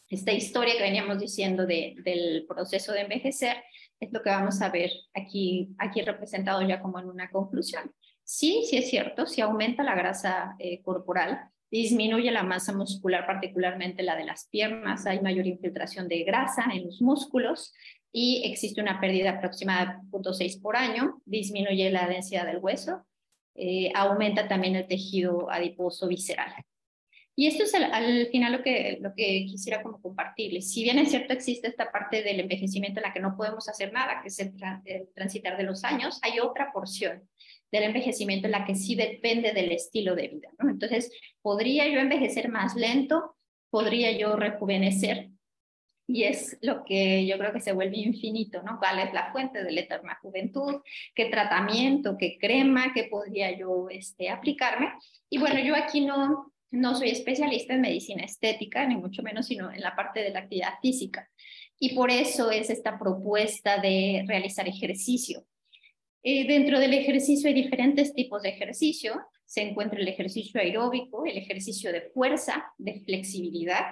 esta 0.08 0.32
historia 0.32 0.76
que 0.76 0.82
veníamos 0.82 1.18
diciendo 1.18 1.66
de, 1.66 1.96
del 2.04 2.44
proceso 2.46 2.92
de 2.92 3.02
envejecer 3.02 3.56
es 4.00 4.12
lo 4.12 4.22
que 4.22 4.30
vamos 4.30 4.62
a 4.62 4.70
ver 4.70 4.90
aquí, 5.14 5.74
aquí 5.78 6.02
representado 6.02 6.62
ya 6.62 6.80
como 6.80 6.98
en 6.98 7.06
una 7.06 7.30
conclusión. 7.30 7.92
Sí, 8.22 8.64
sí 8.68 8.76
es 8.76 8.90
cierto, 8.90 9.26
si 9.26 9.40
aumenta 9.40 9.82
la 9.82 9.94
grasa 9.94 10.54
eh, 10.58 10.82
corporal, 10.82 11.50
disminuye 11.70 12.30
la 12.30 12.42
masa 12.42 12.72
muscular, 12.72 13.26
particularmente 13.26 14.02
la 14.02 14.16
de 14.16 14.24
las 14.24 14.48
piernas, 14.48 15.06
hay 15.06 15.20
mayor 15.20 15.46
infiltración 15.46 16.08
de 16.08 16.24
grasa 16.24 16.64
en 16.72 16.86
los 16.86 17.00
músculos 17.00 17.74
y 18.12 18.42
existe 18.44 18.80
una 18.80 19.00
pérdida 19.00 19.30
aproximada 19.30 20.00
de 20.02 20.18
0.6 20.18 20.60
por 20.62 20.76
año, 20.76 21.20
disminuye 21.24 21.90
la 21.90 22.06
densidad 22.06 22.46
del 22.46 22.58
hueso, 22.58 23.06
eh, 23.60 23.90
aumenta 23.94 24.46
también 24.46 24.76
el 24.76 24.86
tejido 24.86 25.50
adiposo 25.50 26.06
visceral. 26.06 26.54
Y 27.34 27.46
esto 27.46 27.64
es 27.64 27.74
al 27.74 28.26
final 28.32 28.52
lo 28.52 28.62
que, 28.62 29.46
quisiera 29.48 29.82
como 29.82 30.00
compartirles. 30.00 30.72
Si 30.72 30.82
bien 30.82 30.98
es 30.98 31.10
cierto 31.10 31.32
existe 31.32 31.68
esta 31.68 31.90
parte 31.92 32.22
del 32.22 32.40
envejecimiento 32.40 32.98
en 32.98 33.04
la 33.04 33.12
que 33.12 33.20
no 33.20 33.36
podemos 33.36 33.68
hacer 33.68 33.92
nada, 33.92 34.20
que 34.22 34.28
es 34.28 34.40
el, 34.40 34.54
transitar 35.14 35.56
de 35.56 35.62
los 35.62 35.84
años, 35.84 36.18
hay 36.22 36.40
otra 36.40 36.72
porción 36.72 37.28
del 37.70 37.84
envejecimiento 37.84 38.46
en 38.46 38.52
la 38.52 38.64
que 38.64 38.74
sí 38.74 38.96
depende 38.96 39.52
del 39.52 39.70
estilo 39.70 40.16
de 40.16 40.28
vida. 40.28 40.48
Entonces, 40.60 41.12
¿podría 41.40 41.86
yo 41.86 42.00
envejecer 42.00 42.48
más 42.48 42.74
lento? 42.74 43.36
¿Podría 43.70 44.10
yo 44.18 44.34
rejuvenecer? 44.34 45.30
Y 46.08 46.24
es 46.24 46.56
lo 46.62 46.84
que 46.84 47.26
yo 47.26 47.36
creo 47.36 47.52
que 47.52 47.60
se 47.60 47.72
vuelve 47.72 47.98
infinito, 47.98 48.62
¿no? 48.62 48.78
¿Cuál 48.78 48.98
es 48.98 49.12
la 49.12 49.30
fuente 49.30 49.62
de 49.62 49.70
la 49.70 49.82
eterna 49.82 50.18
juventud? 50.22 50.80
¿Qué 51.14 51.26
tratamiento, 51.26 52.16
qué 52.18 52.38
crema, 52.40 52.92
qué 52.94 53.04
podría 53.04 53.56
yo 53.56 53.88
este, 53.90 54.30
aplicarme? 54.30 54.88
Y 55.28 55.36
bueno, 55.36 55.60
yo 55.60 55.76
aquí 55.76 56.00
no, 56.00 56.50
no 56.70 56.94
soy 56.94 57.10
especialista 57.10 57.74
en 57.74 57.82
medicina 57.82 58.24
estética, 58.24 58.86
ni 58.86 58.96
mucho 58.96 59.22
menos, 59.22 59.46
sino 59.46 59.70
en 59.70 59.82
la 59.82 59.94
parte 59.94 60.20
de 60.20 60.30
la 60.30 60.40
actividad 60.40 60.80
física. 60.80 61.28
Y 61.78 61.94
por 61.94 62.10
eso 62.10 62.50
es 62.50 62.70
esta 62.70 62.98
propuesta 62.98 63.78
de 63.78 64.24
realizar 64.26 64.66
ejercicio. 64.66 65.44
Eh, 66.22 66.46
dentro 66.46 66.80
del 66.80 66.94
ejercicio 66.94 67.48
hay 67.48 67.54
diferentes 67.54 68.14
tipos 68.14 68.42
de 68.42 68.48
ejercicio. 68.48 69.20
se 69.44 69.62
encuentra 69.62 69.98
el 69.98 70.08
ejercicio 70.08 70.60
aeróbico, 70.60 71.24
el 71.24 71.38
ejercicio 71.38 71.90
de 71.90 72.02
fuerza, 72.12 72.66
de 72.76 73.00
flexibilidad 73.00 73.82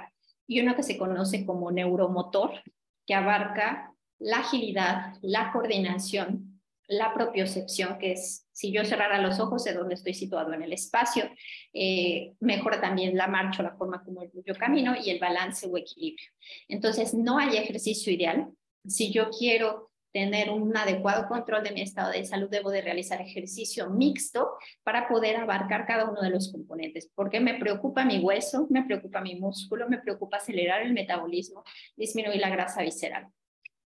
y 0.46 0.60
uno 0.60 0.74
que 0.74 0.82
se 0.82 0.96
conoce 0.96 1.44
como 1.44 1.70
neuromotor, 1.70 2.62
que 3.06 3.14
abarca 3.14 3.92
la 4.18 4.38
agilidad, 4.38 5.14
la 5.22 5.52
coordinación, 5.52 6.60
la 6.88 7.12
propiocepción, 7.12 7.98
que 7.98 8.12
es 8.12 8.46
si 8.52 8.72
yo 8.72 8.84
cerrara 8.84 9.20
los 9.20 9.40
ojos 9.40 9.64
de 9.64 9.74
dónde 9.74 9.94
estoy 9.94 10.14
situado 10.14 10.52
en 10.52 10.62
el 10.62 10.72
espacio, 10.72 11.28
eh, 11.72 12.34
mejora 12.40 12.80
también 12.80 13.16
la 13.16 13.26
marcha, 13.26 13.62
la 13.62 13.76
forma 13.76 14.02
como 14.04 14.22
yo 14.24 14.54
camino 14.54 14.94
y 14.96 15.10
el 15.10 15.18
balance 15.18 15.66
o 15.66 15.76
equilibrio. 15.76 16.30
Entonces, 16.68 17.12
no 17.12 17.38
hay 17.38 17.56
ejercicio 17.56 18.12
ideal. 18.12 18.48
Si 18.86 19.12
yo 19.12 19.30
quiero 19.30 19.90
tener 20.16 20.48
un 20.48 20.74
adecuado 20.74 21.28
control 21.28 21.62
de 21.62 21.72
mi 21.72 21.82
estado 21.82 22.10
de 22.10 22.24
salud, 22.24 22.48
debo 22.48 22.70
de 22.70 22.80
realizar 22.80 23.20
ejercicio 23.20 23.90
mixto 23.90 24.56
para 24.82 25.08
poder 25.08 25.36
abarcar 25.36 25.86
cada 25.86 26.08
uno 26.08 26.22
de 26.22 26.30
los 26.30 26.50
componentes, 26.50 27.10
porque 27.14 27.38
me 27.38 27.58
preocupa 27.58 28.02
mi 28.02 28.18
hueso, 28.20 28.66
me 28.70 28.82
preocupa 28.82 29.20
mi 29.20 29.34
músculo, 29.34 29.90
me 29.90 29.98
preocupa 29.98 30.38
acelerar 30.38 30.80
el 30.80 30.94
metabolismo, 30.94 31.64
disminuir 31.98 32.40
la 32.40 32.48
grasa 32.48 32.80
visceral. 32.80 33.26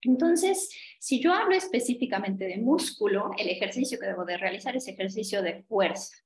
Entonces, 0.00 0.70
si 0.98 1.20
yo 1.20 1.34
hablo 1.34 1.54
específicamente 1.54 2.46
de 2.46 2.56
músculo, 2.56 3.32
el 3.36 3.50
ejercicio 3.50 3.98
que 3.98 4.06
debo 4.06 4.24
de 4.24 4.38
realizar 4.38 4.74
es 4.74 4.88
ejercicio 4.88 5.42
de 5.42 5.62
fuerza. 5.64 6.16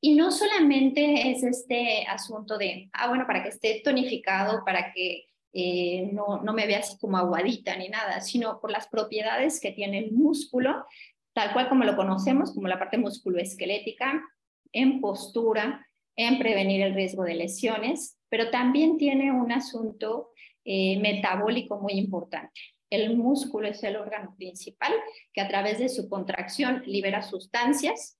Y 0.00 0.14
no 0.14 0.30
solamente 0.30 1.30
es 1.30 1.42
este 1.42 2.06
asunto 2.08 2.56
de, 2.56 2.88
ah, 2.94 3.08
bueno, 3.08 3.26
para 3.26 3.42
que 3.42 3.50
esté 3.50 3.82
tonificado, 3.84 4.64
para 4.64 4.94
que 4.94 5.26
eh, 5.58 6.10
no, 6.12 6.42
no 6.42 6.52
me 6.52 6.66
vea 6.66 6.80
así 6.80 6.98
como 6.98 7.16
aguadita 7.16 7.74
ni 7.78 7.88
nada, 7.88 8.20
sino 8.20 8.60
por 8.60 8.70
las 8.70 8.88
propiedades 8.88 9.58
que 9.58 9.72
tiene 9.72 10.00
el 10.00 10.12
músculo, 10.12 10.84
tal 11.32 11.54
cual 11.54 11.70
como 11.70 11.84
lo 11.84 11.96
conocemos, 11.96 12.52
como 12.52 12.68
la 12.68 12.78
parte 12.78 12.98
musculoesquelética, 12.98 14.22
en 14.72 15.00
postura, 15.00 15.88
en 16.14 16.38
prevenir 16.38 16.82
el 16.82 16.92
riesgo 16.92 17.24
de 17.24 17.36
lesiones, 17.36 18.18
pero 18.28 18.50
también 18.50 18.98
tiene 18.98 19.32
un 19.32 19.50
asunto 19.50 20.28
eh, 20.66 20.98
metabólico 21.00 21.80
muy 21.80 21.94
importante. 21.94 22.60
El 22.90 23.16
músculo 23.16 23.66
es 23.66 23.82
el 23.82 23.96
órgano 23.96 24.34
principal 24.36 24.92
que 25.32 25.40
a 25.40 25.48
través 25.48 25.78
de 25.78 25.88
su 25.88 26.10
contracción 26.10 26.82
libera 26.84 27.22
sustancias 27.22 28.18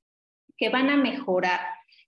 que 0.57 0.71
van 0.71 0.89
a 0.89 0.97
mejorar, 0.97 1.61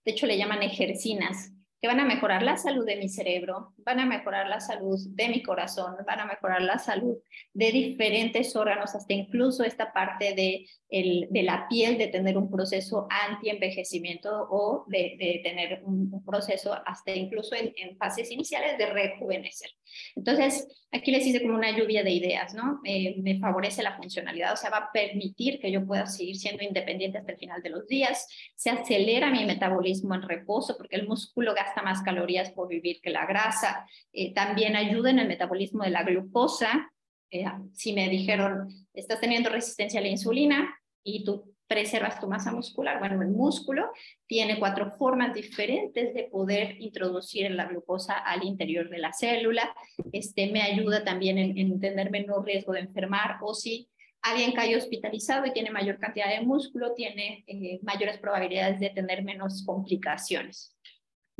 de 0.03 0.11
hecho 0.11 0.25
le 0.25 0.39
llaman 0.39 0.63
ejercinas, 0.63 1.51
que 1.81 1.87
van 1.87 1.99
a 1.99 2.05
mejorar 2.05 2.43
la 2.43 2.57
salud 2.57 2.85
de 2.85 2.97
mi 2.97 3.07
cerebro, 3.07 3.73
van 3.77 3.99
a 3.99 4.05
mejorar 4.05 4.47
la 4.47 4.59
salud 4.59 4.99
de 5.11 5.29
mi 5.29 5.41
corazón, 5.41 5.95
van 6.05 6.19
a 6.19 6.25
mejorar 6.25 6.61
la 6.61 6.77
salud 6.77 7.17
de 7.53 7.71
diferentes 7.71 8.55
órganos, 8.55 8.95
hasta 8.95 9.13
incluso 9.13 9.63
esta 9.63 9.93
parte 9.93 10.33
de, 10.33 10.65
el, 10.89 11.27
de 11.29 11.43
la 11.43 11.67
piel, 11.69 11.97
de 11.97 12.07
tener 12.07 12.37
un 12.37 12.51
proceso 12.51 13.07
anti-envejecimiento 13.09 14.47
o 14.49 14.85
de, 14.87 15.39
tener 15.43 15.81
un, 15.85 16.09
proceso 16.25 16.75
hasta 16.85 17.15
incluso 17.15 17.55
en, 17.55 17.73
en, 17.77 17.97
fases 17.97 18.29
iniciales 18.29 18.77
de 18.77 18.85
rejuvenecer. 18.87 19.69
Entonces, 20.15 20.67
aquí 20.91 21.11
les 21.11 21.25
hice 21.25 21.41
como 21.41 21.55
una 21.55 21.75
lluvia 21.75 22.03
de 22.03 22.11
ideas, 22.11 22.53
¿no? 22.53 22.81
Eh, 22.83 23.15
me 23.21 23.39
favorece 23.39 23.81
la 23.83 23.95
funcionalidad, 23.95 24.53
o 24.53 24.57
sea, 24.57 24.69
va 24.69 24.77
a 24.77 24.91
permitir 24.91 25.59
que 25.59 25.71
yo 25.71 25.85
pueda 25.85 26.05
seguir 26.05 26.35
siendo 26.35 26.63
independiente 26.63 27.17
hasta 27.17 27.31
el 27.31 27.37
final 27.37 27.61
de 27.63 27.69
los 27.69 27.87
días, 27.87 28.27
se 28.55 28.69
acelera 28.69 29.31
mi 29.31 29.45
metabolismo 29.45 30.13
en 30.13 30.23
reposo, 30.23 30.75
porque 30.77 30.97
el 30.97 31.07
músculo 31.07 31.53
gasta 31.55 31.68
más 31.83 32.01
calorías 32.01 32.51
por 32.51 32.67
vivir 32.67 33.01
que 33.01 33.09
la 33.09 33.25
grasa, 33.25 33.85
eh, 34.13 34.33
también 34.33 34.75
ayuda 34.75 35.09
en 35.09 35.19
el 35.19 35.27
metabolismo 35.27 35.83
de 35.83 35.91
la 35.91 36.03
glucosa. 36.03 36.91
Eh, 37.31 37.45
si 37.73 37.93
me 37.93 38.09
dijeron, 38.09 38.69
estás 38.93 39.19
teniendo 39.19 39.49
resistencia 39.49 39.99
a 39.99 40.03
la 40.03 40.09
insulina 40.09 40.75
y 41.03 41.23
tú 41.23 41.55
preservas 41.69 42.19
tu 42.19 42.27
masa 42.27 42.51
muscular, 42.51 42.97
bueno, 42.97 43.21
el 43.21 43.29
músculo 43.29 43.91
tiene 44.25 44.57
cuatro 44.57 44.91
formas 44.97 45.35
diferentes 45.35 46.15
de 46.15 46.23
poder 46.23 46.81
introducir 46.81 47.51
la 47.51 47.67
glucosa 47.67 48.17
al 48.17 48.43
interior 48.43 48.89
de 48.89 48.97
la 48.97 49.13
célula. 49.13 49.71
Este 50.11 50.51
me 50.51 50.63
ayuda 50.63 51.03
también 51.03 51.37
en, 51.37 51.79
tener 51.79 52.09
menor 52.09 52.43
riesgo 52.43 52.73
de 52.73 52.79
enfermar 52.79 53.37
o 53.41 53.53
si 53.53 53.87
alguien 54.23 54.53
cae 54.53 54.75
hospitalizado 54.75 55.45
y 55.45 55.53
tiene 55.53 55.69
mayor 55.69 55.99
cantidad 55.99 56.29
de 56.29 56.41
músculo, 56.41 56.95
tiene 56.95 57.43
eh, 57.45 57.79
mayores 57.83 58.17
probabilidades 58.17 58.79
de 58.79 58.89
tener 58.89 59.23
menos 59.23 59.63
complicaciones. 59.63 60.75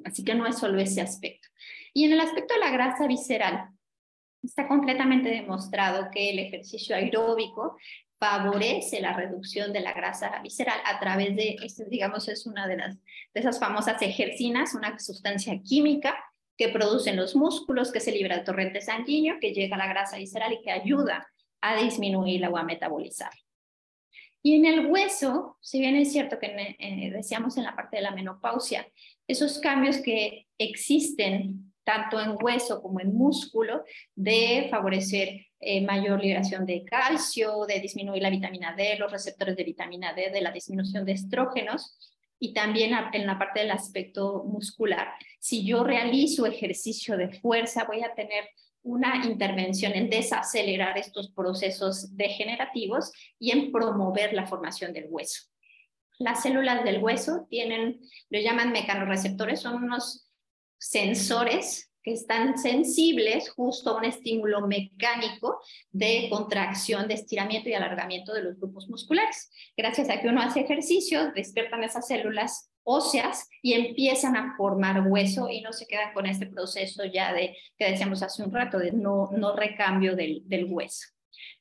Así 0.06 0.24
que 0.24 0.36
no 0.36 0.46
es 0.46 0.58
solo 0.58 0.80
ese 0.80 1.02
aspecto. 1.02 1.48
Y 1.94 2.06
en 2.06 2.14
el 2.14 2.20
aspecto 2.20 2.54
de 2.54 2.60
la 2.60 2.72
grasa 2.72 3.08
visceral, 3.08 3.70
está 4.42 4.68
completamente 4.68 5.30
demostrado 5.30 6.10
que 6.12 6.30
el 6.30 6.40
ejercicio 6.40 6.96
aeróbico 6.96 7.78
favorece 8.20 9.00
la 9.00 9.14
reducción 9.14 9.72
de 9.72 9.80
la 9.80 9.94
grasa 9.94 10.40
visceral 10.42 10.80
a 10.86 11.00
través 11.00 11.36
de, 11.36 11.56
este, 11.64 11.86
digamos, 11.86 12.28
es 12.28 12.46
una 12.46 12.68
de, 12.68 12.78
las, 12.78 12.96
de 12.98 13.40
esas 13.40 13.60
famosas 13.60 14.02
ejercinas, 14.02 14.76
una 14.76 15.00
sustancia 15.00 15.60
química 15.64 16.18
que 16.58 16.70
producen 16.70 17.16
los 17.16 17.36
músculos, 17.36 17.92
que 17.92 18.02
se 18.02 18.12
libra 18.12 18.36
el 18.36 18.44
torrente 18.44 18.82
sanguíneo, 18.82 19.38
que 19.40 19.54
llega 19.54 19.76
a 19.76 19.80
la 19.80 19.88
grasa 19.88 20.18
visceral 20.18 20.52
y 20.52 20.62
que 20.62 20.72
ayuda 20.72 21.26
a 21.62 21.82
disminuirla 21.82 22.50
o 22.50 22.58
a 22.58 22.64
metabolizar. 22.64 23.32
Y 24.42 24.56
en 24.56 24.66
el 24.66 24.88
hueso, 24.88 25.58
si 25.62 25.80
bien 25.80 25.96
es 25.96 26.12
cierto 26.12 26.40
que 26.40 26.76
eh, 26.80 27.12
decíamos 27.12 27.58
en 27.58 27.64
la 27.64 27.76
parte 27.76 27.98
de 27.98 28.04
la 28.04 28.12
menopausia, 28.12 28.86
esos 29.30 29.60
cambios 29.60 29.98
que 29.98 30.48
existen 30.58 31.72
tanto 31.84 32.20
en 32.20 32.36
hueso 32.42 32.82
como 32.82 33.00
en 33.00 33.14
músculo, 33.14 33.84
de 34.16 34.68
favorecer 34.70 35.46
eh, 35.60 35.82
mayor 35.82 36.22
liberación 36.22 36.66
de 36.66 36.84
calcio, 36.84 37.66
de 37.68 37.80
disminuir 37.80 38.24
la 38.24 38.32
vitamina 38.32 38.76
D, 38.76 38.98
los 38.98 39.12
receptores 39.12 39.56
de 39.56 39.64
vitamina 39.64 40.14
D, 40.14 40.32
de 40.32 40.42
la 40.42 40.52
disminución 40.52 41.06
de 41.06 41.14
estrógenos 41.14 41.98
y 42.40 42.54
también 42.54 42.92
en 43.14 43.28
la 43.28 43.38
parte 43.38 43.60
del 43.60 43.72
aspecto 43.72 44.44
muscular. 44.46 45.10
Si 45.40 45.64
yo 45.64 45.84
realizo 45.84 46.48
ejercicio 46.48 47.16
de 47.16 47.30
fuerza, 47.30 47.86
voy 47.86 48.02
a 48.02 48.16
tener 48.16 48.46
una 48.82 49.26
intervención 49.26 49.94
en 49.94 50.10
desacelerar 50.10 50.98
estos 50.98 51.30
procesos 51.32 52.16
degenerativos 52.16 53.12
y 53.38 53.52
en 53.52 53.72
promover 53.72 54.34
la 54.34 54.48
formación 54.48 54.92
del 54.92 55.08
hueso. 55.10 55.50
Las 56.20 56.44
células 56.44 56.84
del 56.84 57.02
hueso 57.02 57.48
tienen, 57.50 58.02
lo 58.30 58.40
llaman 58.40 58.74
mecanorreceptores, 58.74 59.62
son 59.62 59.84
unos 59.84 60.30
sensores 60.78 61.90
que 62.04 62.12
están 62.12 62.58
sensibles 62.58 63.50
justo 63.52 63.92
a 63.92 63.98
un 63.98 64.06
estímulo 64.06 64.68
mecánico 64.68 65.62
de 65.92 66.28
contracción, 66.30 67.08
de 67.08 67.14
estiramiento 67.16 67.70
y 67.70 67.74
alargamiento 67.74 68.34
de 68.34 68.44
los 68.44 68.58
grupos 68.58 68.90
musculares. 68.90 69.50
Gracias 69.76 70.10
a 70.10 70.20
que 70.22 70.28
uno 70.28 70.42
hace 70.42 70.62
ejercicio, 70.62 71.32
despiertan 71.34 71.84
esas 71.84 72.08
células 72.08 72.70
óseas 72.84 73.48
y 73.62 73.74
empiezan 73.74 74.36
a 74.36 74.56
formar 74.58 75.08
hueso 75.08 75.50
y 75.50 75.62
no 75.62 75.72
se 75.72 75.86
quedan 75.86 76.14
con 76.14 76.26
este 76.26 76.48
proceso 76.48 77.06
ya 77.06 77.34
de 77.34 77.56
que 77.78 77.92
decíamos 77.92 78.24
hace 78.24 78.44
un 78.44 78.54
rato 78.54 78.78
de 78.78 78.92
no, 78.92 79.30
no 79.32 79.56
recambio 79.56 80.16
del, 80.16 80.42
del 80.46 80.66
hueso. 80.66 81.08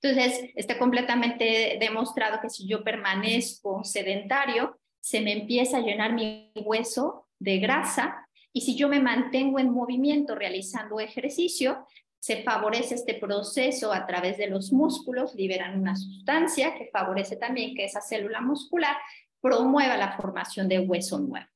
Entonces, 0.01 0.51
está 0.55 0.79
completamente 0.79 1.77
demostrado 1.81 2.41
que 2.41 2.51
si 2.51 2.67
yo 2.67 2.85
permanezco 2.85 3.85
sedentario, 3.85 4.79
se 5.01 5.21
me 5.21 5.33
empieza 5.33 5.79
a 5.79 5.81
llenar 5.81 6.13
mi 6.13 6.53
hueso 6.55 7.27
de 7.39 7.59
grasa 7.59 8.29
y 8.53 8.63
si 8.63 8.77
yo 8.77 8.89
me 8.89 9.01
mantengo 9.01 9.59
en 9.59 9.71
movimiento 9.71 10.35
realizando 10.35 11.01
ejercicio, 11.01 11.87
se 12.19 12.43
favorece 12.43 12.97
este 12.97 13.15
proceso 13.15 13.93
a 13.93 14.07
través 14.07 14.39
de 14.39 14.49
los 14.49 14.73
músculos, 14.73 15.35
liberan 15.35 15.81
una 15.81 15.97
sustancia 15.97 16.75
que 16.75 16.91
favorece 16.93 17.37
también 17.37 17.75
que 17.75 17.85
esa 17.85 18.01
célula 18.01 18.41
muscular 18.41 18.97
promueva 19.41 19.97
la 19.97 20.17
formación 20.17 20.69
de 20.69 20.81
hueso 20.81 21.19
nuevo. 21.21 21.47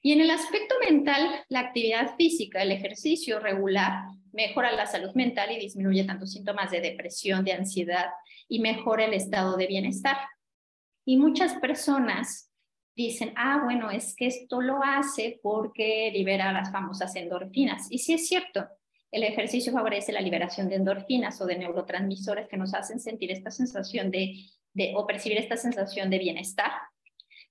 Y 0.00 0.12
en 0.12 0.20
el 0.20 0.30
aspecto 0.30 0.74
mental, 0.88 1.28
la 1.48 1.60
actividad 1.60 2.16
física, 2.16 2.62
el 2.62 2.72
ejercicio 2.72 3.40
regular, 3.40 4.04
mejora 4.32 4.72
la 4.72 4.86
salud 4.86 5.12
mental 5.14 5.52
y 5.52 5.58
disminuye 5.58 6.04
tanto 6.04 6.26
síntomas 6.26 6.70
de 6.70 6.80
depresión, 6.80 7.44
de 7.44 7.52
ansiedad 7.52 8.06
y 8.48 8.60
mejora 8.60 9.04
el 9.04 9.14
estado 9.14 9.56
de 9.56 9.66
bienestar. 9.66 10.16
Y 11.04 11.16
muchas 11.16 11.54
personas 11.54 12.50
dicen, 12.94 13.32
ah, 13.36 13.60
bueno, 13.62 13.90
es 13.90 14.14
que 14.16 14.26
esto 14.26 14.60
lo 14.60 14.82
hace 14.82 15.38
porque 15.42 16.10
libera 16.12 16.52
las 16.52 16.72
famosas 16.72 17.14
endorfinas. 17.14 17.86
Y 17.90 17.98
sí 17.98 18.14
es 18.14 18.26
cierto, 18.26 18.66
el 19.10 19.22
ejercicio 19.22 19.72
favorece 19.72 20.12
la 20.12 20.20
liberación 20.20 20.68
de 20.68 20.76
endorfinas 20.76 21.40
o 21.40 21.46
de 21.46 21.56
neurotransmisores 21.56 22.48
que 22.48 22.56
nos 22.56 22.74
hacen 22.74 23.00
sentir 23.00 23.30
esta 23.30 23.50
sensación 23.50 24.10
de, 24.10 24.44
o 24.94 25.06
percibir 25.06 25.38
esta 25.38 25.56
sensación 25.56 26.10
de 26.10 26.18
bienestar. 26.18 26.72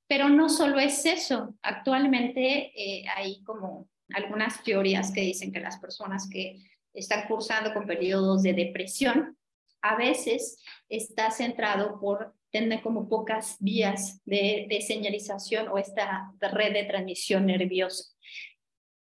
Pero 0.07 0.29
no 0.29 0.49
solo 0.49 0.79
es 0.79 1.05
eso, 1.05 1.55
actualmente 1.61 2.71
eh, 2.75 3.05
hay 3.15 3.41
como 3.43 3.89
algunas 4.13 4.63
teorías 4.63 5.11
que 5.11 5.21
dicen 5.21 5.51
que 5.51 5.59
las 5.59 5.77
personas 5.77 6.29
que 6.29 6.61
están 6.93 7.27
cursando 7.27 7.73
con 7.73 7.85
periodos 7.85 8.43
de 8.43 8.53
depresión, 8.53 9.37
a 9.81 9.95
veces 9.95 10.63
está 10.89 11.29
centrado 11.31 11.99
por 11.99 12.33
tener 12.49 12.81
como 12.81 13.07
pocas 13.07 13.57
vías 13.59 14.21
de, 14.25 14.83
señalización 14.85 15.67
o 15.67 15.77
esta 15.77 16.33
red 16.39 16.73
de 16.73 16.85
transmisión 16.85 17.45
nerviosa. 17.45 18.15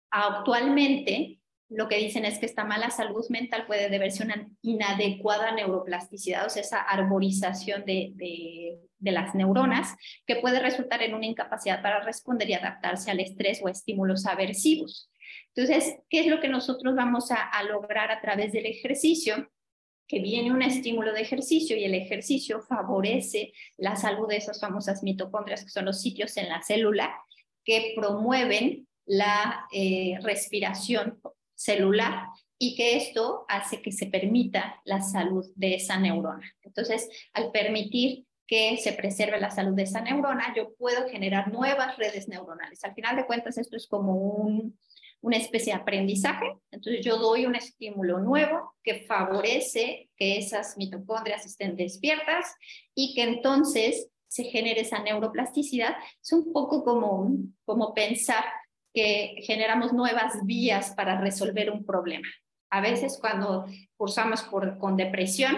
Actualmente, 0.09 1.40
lo 1.71 1.87
que 1.87 1.97
dicen 1.97 2.25
es 2.25 2.37
que 2.37 2.45
esta 2.45 2.65
mala 2.65 2.89
salud 2.89 3.25
mental 3.29 3.65
puede 3.65 3.89
deberse 3.89 4.23
a 4.23 4.25
una 4.25 4.49
inadecuada 4.61 5.53
neuroplasticidad, 5.53 6.45
o 6.45 6.49
sea, 6.49 6.61
esa 6.61 6.81
arborización 6.81 7.85
de, 7.85 8.11
de, 8.15 9.11
las 9.11 9.33
neuronas, 9.35 9.95
que 10.27 10.35
puede 10.35 10.59
resultar 10.59 11.01
en 11.01 11.15
una 11.15 11.25
incapacidad 11.25 11.81
para 11.81 12.01
responder 12.01 12.49
y 12.49 12.53
adaptarse 12.53 13.09
al 13.09 13.21
estrés 13.21 13.61
o 13.63 13.69
estímulos 13.69 14.25
aversivos. 14.25 15.09
Entonces, 15.55 15.95
¿qué 16.09 16.19
es 16.19 16.27
lo 16.27 16.41
que 16.41 16.49
nosotros 16.49 16.93
vamos 16.93 17.31
a, 17.31 17.63
lograr 17.63 18.11
a 18.11 18.21
través 18.21 18.51
del 18.51 18.65
ejercicio? 18.65 19.49
que 20.07 20.19
viene 20.19 20.51
un 20.51 20.61
estímulo 20.61 21.13
de 21.13 21.21
ejercicio 21.21 21.77
y 21.77 21.85
el 21.85 21.95
ejercicio 21.95 22.59
favorece 22.59 23.53
la 23.77 23.95
salud 23.95 24.27
de 24.27 24.35
esas 24.35 24.59
famosas 24.59 25.03
mitocondrias, 25.03 25.63
que 25.63 25.69
son 25.69 25.85
los 25.85 26.01
sitios 26.01 26.35
en 26.35 26.49
la 26.49 26.61
célula 26.61 27.15
que 27.63 27.93
promueven 27.95 28.89
la 29.05 29.67
eh, 29.71 30.19
respiración 30.21 31.21
celular 31.61 32.27
y 32.57 32.75
que 32.75 32.95
esto 32.97 33.45
hace 33.47 33.81
que 33.81 33.91
se 33.91 34.07
permita 34.07 34.81
la 34.85 35.01
salud 35.01 35.45
de 35.55 35.75
esa 35.75 35.99
neurona. 35.99 36.47
Entonces, 36.61 37.09
al 37.33 37.51
permitir 37.51 38.25
que 38.45 38.77
se 38.77 38.93
preserve 38.93 39.39
la 39.39 39.49
salud 39.49 39.73
de 39.75 39.83
esa 39.83 40.01
neurona, 40.01 40.53
yo 40.55 40.73
puedo 40.75 41.07
generar 41.09 41.51
nuevas 41.51 41.97
redes 41.97 42.27
neuronales. 42.27 42.83
Al 42.83 42.93
final 42.93 43.15
de 43.15 43.25
cuentas, 43.25 43.57
esto 43.57 43.77
es 43.77 43.87
como 43.87 44.13
un, 44.13 44.77
una 45.21 45.37
especie 45.37 45.73
de 45.73 45.79
aprendizaje. 45.79 46.57
Entonces, 46.69 47.03
yo 47.03 47.17
doy 47.17 47.45
un 47.45 47.55
estímulo 47.55 48.19
nuevo 48.19 48.75
que 48.83 49.05
favorece 49.05 50.09
que 50.15 50.37
esas 50.37 50.77
mitocondrias 50.77 51.45
estén 51.45 51.75
despiertas 51.75 52.53
y 52.93 53.15
que 53.15 53.23
entonces 53.23 54.09
se 54.27 54.43
genere 54.45 54.81
esa 54.81 54.99
neuroplasticidad. 54.99 55.95
Es 56.21 56.31
un 56.31 56.51
poco 56.53 56.83
como, 56.83 57.37
como 57.65 57.93
pensar 57.93 58.43
que 58.93 59.35
generamos 59.43 59.93
nuevas 59.93 60.45
vías 60.45 60.93
para 60.95 61.19
resolver 61.19 61.71
un 61.71 61.85
problema. 61.85 62.27
A 62.69 62.81
veces 62.81 63.17
cuando 63.19 63.65
cursamos 63.97 64.43
con 64.43 64.95
depresión, 64.95 65.55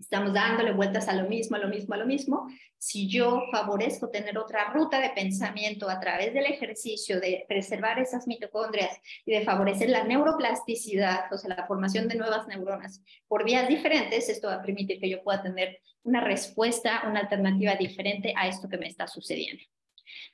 estamos 0.00 0.32
dándole 0.32 0.72
vueltas 0.72 1.08
a 1.08 1.12
lo 1.12 1.28
mismo, 1.28 1.56
a 1.56 1.58
lo 1.60 1.68
mismo, 1.68 1.94
a 1.94 1.98
lo 1.98 2.06
mismo. 2.06 2.48
Si 2.78 3.08
yo 3.08 3.42
favorezco 3.52 4.08
tener 4.08 4.38
otra 4.38 4.72
ruta 4.72 4.98
de 4.98 5.10
pensamiento 5.10 5.90
a 5.90 6.00
través 6.00 6.32
del 6.32 6.46
ejercicio, 6.46 7.20
de 7.20 7.44
preservar 7.46 7.98
esas 7.98 8.26
mitocondrias 8.26 8.98
y 9.26 9.32
de 9.32 9.44
favorecer 9.44 9.90
la 9.90 10.04
neuroplasticidad, 10.04 11.30
o 11.30 11.36
sea, 11.36 11.54
la 11.54 11.66
formación 11.66 12.08
de 12.08 12.14
nuevas 12.14 12.48
neuronas 12.48 13.02
por 13.28 13.44
vías 13.44 13.68
diferentes, 13.68 14.30
esto 14.30 14.48
va 14.48 14.54
a 14.54 14.62
permitir 14.62 14.98
que 14.98 15.10
yo 15.10 15.22
pueda 15.22 15.42
tener 15.42 15.78
una 16.02 16.22
respuesta, 16.22 17.02
una 17.06 17.20
alternativa 17.20 17.74
diferente 17.74 18.32
a 18.34 18.48
esto 18.48 18.68
que 18.68 18.78
me 18.78 18.86
está 18.86 19.06
sucediendo. 19.06 19.62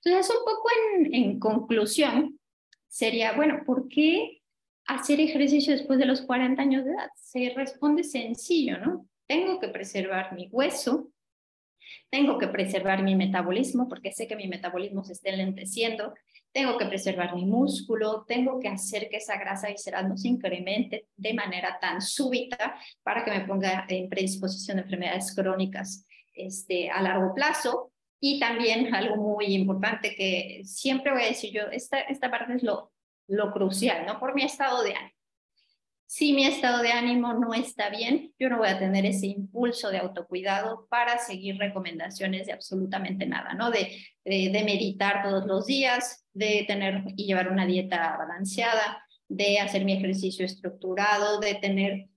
Entonces, 0.04 0.34
un 0.36 0.44
poco 0.44 0.68
en, 1.12 1.38
conclusión, 1.38 2.38
sería, 2.88 3.32
bueno, 3.32 3.62
¿por 3.64 3.88
qué 3.88 4.42
hacer 4.86 5.20
ejercicio 5.20 5.72
después 5.72 5.98
de 5.98 6.06
los 6.06 6.22
40 6.22 6.60
años 6.60 6.84
de 6.84 6.92
edad? 6.92 7.08
Se 7.16 7.52
responde 7.54 8.04
sencillo, 8.04 8.78
¿no? 8.78 9.08
Tengo 9.26 9.58
que 9.58 9.68
preservar 9.68 10.34
mi 10.34 10.48
hueso, 10.50 11.10
tengo 12.10 12.38
que 12.38 12.48
preservar 12.48 13.02
mi 13.02 13.16
metabolismo 13.16 13.88
porque 13.88 14.12
sé 14.12 14.26
que 14.26 14.36
mi 14.36 14.48
metabolismo 14.48 15.04
se 15.04 15.14
está 15.14 15.30
lenteciendo, 15.32 16.14
tengo 16.52 16.78
que 16.78 16.86
preservar 16.86 17.34
mi 17.34 17.44
músculo, 17.44 18.24
tengo 18.26 18.58
que 18.58 18.68
hacer 18.68 19.08
que 19.10 19.18
esa 19.18 19.38
grasa 19.38 19.68
visceral 19.68 20.08
no 20.08 20.16
se 20.16 20.28
incremente 20.28 21.08
de 21.16 21.34
manera 21.34 21.78
tan 21.80 22.00
súbita 22.00 22.76
para 23.02 23.24
que 23.24 23.30
me 23.30 23.40
ponga 23.42 23.84
en 23.88 24.08
predisposición 24.08 24.78
a 24.78 24.82
enfermedades 24.82 25.34
crónicas 25.34 26.06
este, 26.32 26.88
a 26.90 27.02
largo 27.02 27.34
plazo. 27.34 27.92
Y 28.20 28.40
también 28.40 28.94
algo 28.94 29.16
muy 29.16 29.46
importante 29.54 30.14
que 30.14 30.62
siempre 30.64 31.12
voy 31.12 31.22
a 31.22 31.26
decir 31.26 31.52
yo, 31.52 31.62
esta, 31.70 32.00
esta 32.00 32.30
parte 32.30 32.54
es 32.54 32.62
lo, 32.62 32.92
lo 33.28 33.52
crucial, 33.52 34.06
¿no? 34.06 34.18
Por 34.18 34.34
mi 34.34 34.42
estado 34.42 34.82
de 34.82 34.94
ánimo. 34.94 35.16
Si 36.08 36.32
mi 36.32 36.46
estado 36.46 36.82
de 36.82 36.92
ánimo 36.92 37.34
no 37.34 37.52
está 37.52 37.90
bien, 37.90 38.32
yo 38.38 38.48
no 38.48 38.58
voy 38.58 38.68
a 38.68 38.78
tener 38.78 39.04
ese 39.04 39.26
impulso 39.26 39.90
de 39.90 39.98
autocuidado 39.98 40.86
para 40.88 41.18
seguir 41.18 41.58
recomendaciones 41.58 42.46
de 42.46 42.52
absolutamente 42.52 43.26
nada, 43.26 43.54
¿no? 43.54 43.72
De, 43.72 43.90
de, 44.24 44.62
meditar 44.64 45.24
todos 45.24 45.46
los 45.46 45.66
días, 45.66 46.24
de 46.32 46.64
tener 46.68 47.02
y 47.16 47.26
llevar 47.26 47.50
una 47.50 47.66
dieta 47.66 48.16
balanceada, 48.16 49.04
de 49.28 49.58
hacer 49.58 49.84
mi 49.84 49.94
ejercicio 49.94 50.46
estructurado, 50.46 51.40
de 51.40 51.56
tener 51.56 52.08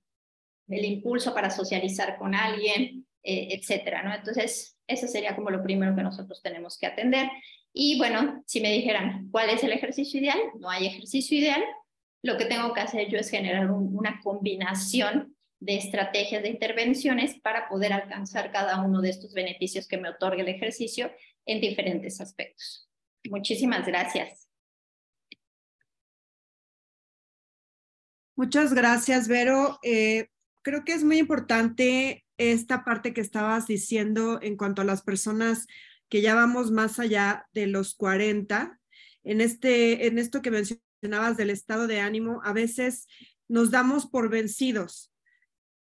el 0.68 0.86
impulso 0.86 1.34
para 1.34 1.50
socializar 1.50 2.18
con 2.20 2.36
alguien, 2.36 3.08
eh, 3.24 3.48
etcétera, 3.52 4.04
¿no? 4.04 4.14
Entonces, 4.14 4.78
eso 4.90 5.08
sería 5.08 5.36
como 5.36 5.52
lo 5.52 5.64
primero 5.64 5.96
que 5.96 6.04
nosotros 6.04 6.42
tenemos 6.42 6.78
que 6.78 6.88
atender. 6.88 7.30
Y 7.72 7.98
bueno, 8.00 8.44
si 8.48 8.60
me 8.60 8.72
dijeran, 8.72 9.30
¿cuál 9.32 9.52
es 9.52 9.64
el 9.64 9.72
ejercicio 9.72 10.20
ideal? 10.20 10.40
No 10.60 10.70
hay 10.70 10.88
ejercicio 10.88 11.38
ideal. 11.38 11.64
Lo 12.24 12.38
que 12.38 12.46
tengo 12.46 12.74
que 12.74 12.82
hacer 12.82 13.08
yo 13.10 13.18
es 13.20 13.30
generar 13.30 13.70
una 13.72 14.20
combinación 14.22 15.36
de 15.60 15.76
estrategias 15.76 16.42
de 16.42 16.50
intervenciones 16.50 17.40
para 17.40 17.70
poder 17.70 17.94
alcanzar 17.94 18.52
cada 18.52 18.84
uno 18.84 19.02
de 19.02 19.10
estos 19.12 19.34
beneficios 19.34 19.88
que 19.88 19.98
me 19.98 20.10
otorga 20.10 20.42
el 20.42 20.50
ejercicio 20.50 21.12
en 21.46 21.62
diferentes 21.62 22.20
aspectos. 22.20 22.90
Muchísimas 23.30 23.86
gracias. 23.86 24.50
Muchas 28.36 28.74
gracias, 28.74 29.28
Vero. 29.28 29.78
Eh, 29.84 30.30
creo 30.64 30.84
que 30.84 30.94
es 30.94 31.04
muy 31.04 31.18
importante 31.18 32.26
esta 32.40 32.84
parte 32.84 33.14
que 33.14 33.22
estabas 33.22 33.68
diciendo 33.68 34.40
en 34.42 34.58
cuanto 34.58 34.82
a 34.82 34.86
las 34.86 35.04
personas 35.04 35.68
que 36.08 36.22
ya 36.22 36.34
vamos 36.34 36.72
más 36.72 36.98
allá 36.98 37.48
de 37.54 37.68
los 37.68 37.94
40, 37.94 38.80
en, 39.24 39.42
este, 39.42 40.08
en 40.08 40.18
esto 40.18 40.42
que 40.42 40.50
mencionabas 40.50 41.38
del 41.38 41.52
estado 41.52 41.86
de 41.86 42.00
ánimo, 42.00 42.42
a 42.44 42.54
veces 42.54 43.08
nos 43.48 43.72
damos 43.72 44.08
por 44.08 44.30
vencidos, 44.30 45.12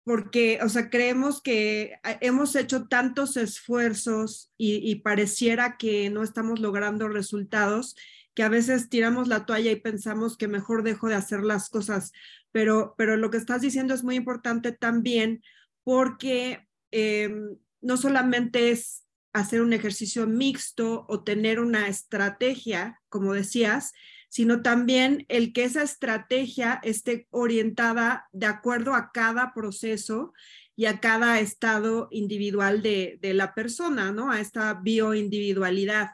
porque, 0.04 0.58
o 0.62 0.68
sea, 0.68 0.90
creemos 0.90 1.40
que 1.40 1.94
hemos 2.20 2.54
hecho 2.56 2.86
tantos 2.88 3.38
esfuerzos 3.38 4.52
y, 4.58 4.96
pareciera 4.96 5.76
que 5.78 6.10
no 6.10 6.22
estamos 6.22 6.60
logrando 6.60 7.08
resultados 7.08 7.96
que 8.34 8.42
a 8.42 8.48
veces 8.48 8.88
tiramos 8.90 9.28
la 9.28 9.46
toalla 9.46 9.70
y 9.70 9.76
pensamos 9.76 10.36
que 10.36 10.48
mejor 10.48 10.82
dejo 10.82 11.08
de 11.08 11.14
hacer 11.14 11.42
las 11.42 11.70
cosas, 11.70 12.12
pero, 12.52 12.94
pero 12.98 13.16
lo 13.16 13.30
que 13.30 13.38
estás 13.38 13.62
diciendo 13.62 13.94
es 13.94 14.02
muy 14.02 14.16
importante 14.16 14.72
también 14.72 15.42
porque 15.84 16.66
em, 16.90 17.56
no 17.80 17.96
solamente 17.96 18.70
es 18.70 19.04
hacer 19.32 19.60
un 19.60 19.72
ejercicio 19.72 20.26
mixto 20.26 21.06
o 21.08 21.22
tener 21.22 21.60
una 21.60 21.88
estrategia, 21.88 23.00
como 23.08 23.34
decías, 23.34 23.92
sino 24.28 24.62
también 24.62 25.26
el 25.28 25.52
que 25.52 25.64
esa 25.64 25.82
estrategia 25.82 26.80
esté 26.82 27.28
orientada 27.30 28.28
de 28.32 28.46
acuerdo 28.46 28.94
a 28.94 29.12
cada 29.12 29.52
proceso 29.54 30.32
y 30.76 30.86
a 30.86 30.98
cada 30.98 31.38
estado 31.38 32.08
individual 32.10 32.82
de, 32.82 33.18
de 33.20 33.34
la 33.34 33.54
persona, 33.54 34.10
¿no? 34.10 34.32
A 34.32 34.40
esta 34.40 34.74
bioindividualidad. 34.74 36.10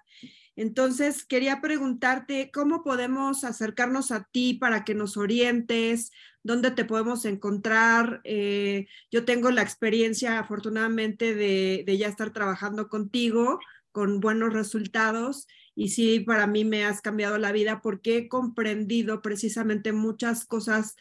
Entonces, 0.60 1.24
quería 1.24 1.62
preguntarte 1.62 2.50
cómo 2.52 2.82
podemos 2.82 3.44
acercarnos 3.44 4.10
a 4.10 4.24
ti 4.30 4.52
para 4.52 4.84
que 4.84 4.94
nos 4.94 5.16
orientes, 5.16 6.12
dónde 6.42 6.70
te 6.70 6.84
podemos 6.84 7.24
encontrar. 7.24 8.20
Eh, 8.24 8.86
yo 9.10 9.24
tengo 9.24 9.50
la 9.50 9.62
experiencia, 9.62 10.38
afortunadamente, 10.38 11.34
de, 11.34 11.82
de, 11.86 11.96
ya 11.96 12.08
estar 12.08 12.34
trabajando 12.34 12.90
contigo 12.90 13.58
con 13.90 14.20
buenos 14.20 14.52
resultados 14.52 15.48
y 15.74 15.88
sí, 15.88 16.20
para 16.20 16.46
mí 16.46 16.66
me 16.66 16.84
has 16.84 17.00
cambiado 17.00 17.38
la 17.38 17.52
vida 17.52 17.80
porque 17.80 18.18
he 18.18 18.28
comprendido 18.28 19.22
precisamente 19.22 19.92
muchas 19.92 20.44
cosas 20.44 20.94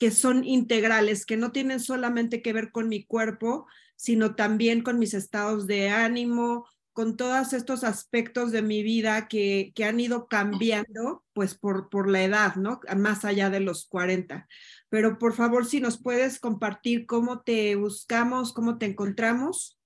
que 0.00 0.10
son 0.10 0.42
integrales, 0.42 1.26
que 1.26 1.36
no 1.36 1.52
tienen 1.52 1.78
solamente 1.78 2.42
que 2.42 2.52
ver 2.52 2.72
con 2.72 2.88
mi 2.88 3.04
cuerpo, 3.04 3.68
sino 3.94 4.34
también 4.34 4.82
con 4.82 4.98
mis 4.98 5.14
estados 5.14 5.68
de 5.68 5.90
ánimo, 5.90 6.66
con 7.00 7.16
todos 7.16 7.54
estos 7.54 7.82
aspectos 7.82 8.52
de 8.52 8.60
mi 8.60 8.82
vida 8.82 9.26
que, 9.26 9.72
que 9.74 9.86
han 9.86 9.98
ido 9.98 10.26
cambiando, 10.26 11.24
pues 11.32 11.54
por, 11.54 11.88
por 11.88 12.10
la 12.10 12.22
edad, 12.22 12.56
¿no? 12.56 12.78
Más 12.94 13.24
allá 13.24 13.48
de 13.48 13.60
los 13.60 13.86
40. 13.86 14.46
Pero 14.90 15.18
por 15.18 15.32
favor, 15.32 15.64
si 15.64 15.80
nos 15.80 15.96
puedes 16.02 16.38
compartir 16.38 17.06
cómo 17.06 17.40
te 17.40 17.74
buscamos, 17.74 18.52
cómo 18.52 18.76
te 18.76 18.84
encontramos. 18.84 19.78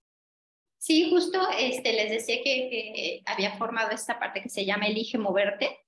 Sí, 0.79 1.09
justo 1.09 1.39
este, 1.57 1.93
les 1.93 2.11
decía 2.11 2.43
que, 2.43 3.23
había 3.27 3.57
formado 3.59 3.93
esta 3.93 4.19
parte 4.19 4.43
que 4.43 4.49
se 4.49 4.65
llama 4.65 4.89
Elige 4.89 5.17
Moverte. 5.17 5.79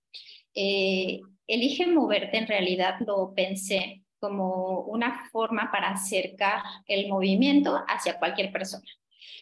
Eh, 0.54 1.22
Elige 1.48 1.88
Moverte 1.88 2.36
en 2.36 2.46
realidad 2.46 3.00
lo 3.04 3.34
pensé 3.34 4.04
como 4.20 4.82
una 4.82 5.28
forma 5.32 5.72
para 5.72 5.90
acercar 5.90 6.62
el 6.86 7.08
movimiento 7.08 7.82
hacia 7.88 8.16
cualquier 8.16 8.52
persona. 8.52 8.86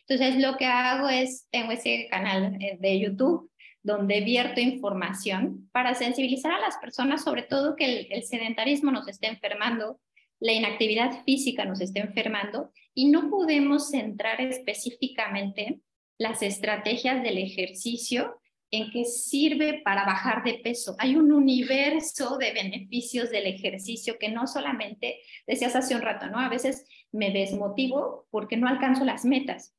Entonces, 0.06 0.42
lo 0.42 0.56
que 0.56 0.66
hago 0.66 1.08
es, 1.08 1.48
tengo 1.50 1.72
ese 1.72 2.08
canal 2.10 2.56
eh, 2.60 2.76
de 2.80 3.00
YouTube 3.00 3.50
donde 3.82 4.22
vierto 4.22 4.60
información 4.60 5.68
para 5.72 5.94
sensibilizar 5.94 6.52
a 6.52 6.60
las 6.60 6.78
personas, 6.78 7.22
sobre 7.22 7.42
todo 7.42 7.76
que 7.76 7.84
el, 7.84 8.06
el 8.10 8.22
sedentarismo 8.22 8.90
nos 8.90 9.06
está 9.08 9.28
enfermando, 9.28 10.00
la 10.40 10.52
inactividad 10.52 11.22
física 11.24 11.64
nos 11.64 11.80
está 11.80 12.00
enfermando 12.00 12.70
y 12.94 13.10
no 13.10 13.28
podemos 13.28 13.90
centrar 13.90 14.40
específicamente 14.40 15.80
las 16.18 16.42
estrategias 16.42 17.22
del 17.22 17.38
ejercicio 17.38 18.40
en 18.70 18.90
que 18.90 19.04
sirve 19.04 19.82
para 19.84 20.04
bajar 20.04 20.42
de 20.42 20.54
peso. 20.54 20.96
Hay 20.98 21.16
un 21.16 21.30
universo 21.30 22.38
de 22.38 22.52
beneficios 22.52 23.30
del 23.30 23.46
ejercicio 23.46 24.16
que 24.18 24.30
no 24.30 24.46
solamente, 24.46 25.20
decías 25.46 25.76
hace 25.76 25.94
un 25.94 26.02
rato, 26.02 26.26
¿no? 26.26 26.40
A 26.40 26.48
veces 26.48 26.84
me 27.12 27.30
desmotivo 27.30 28.26
porque 28.30 28.56
no 28.56 28.66
alcanzo 28.66 29.04
las 29.04 29.24
metas, 29.24 29.74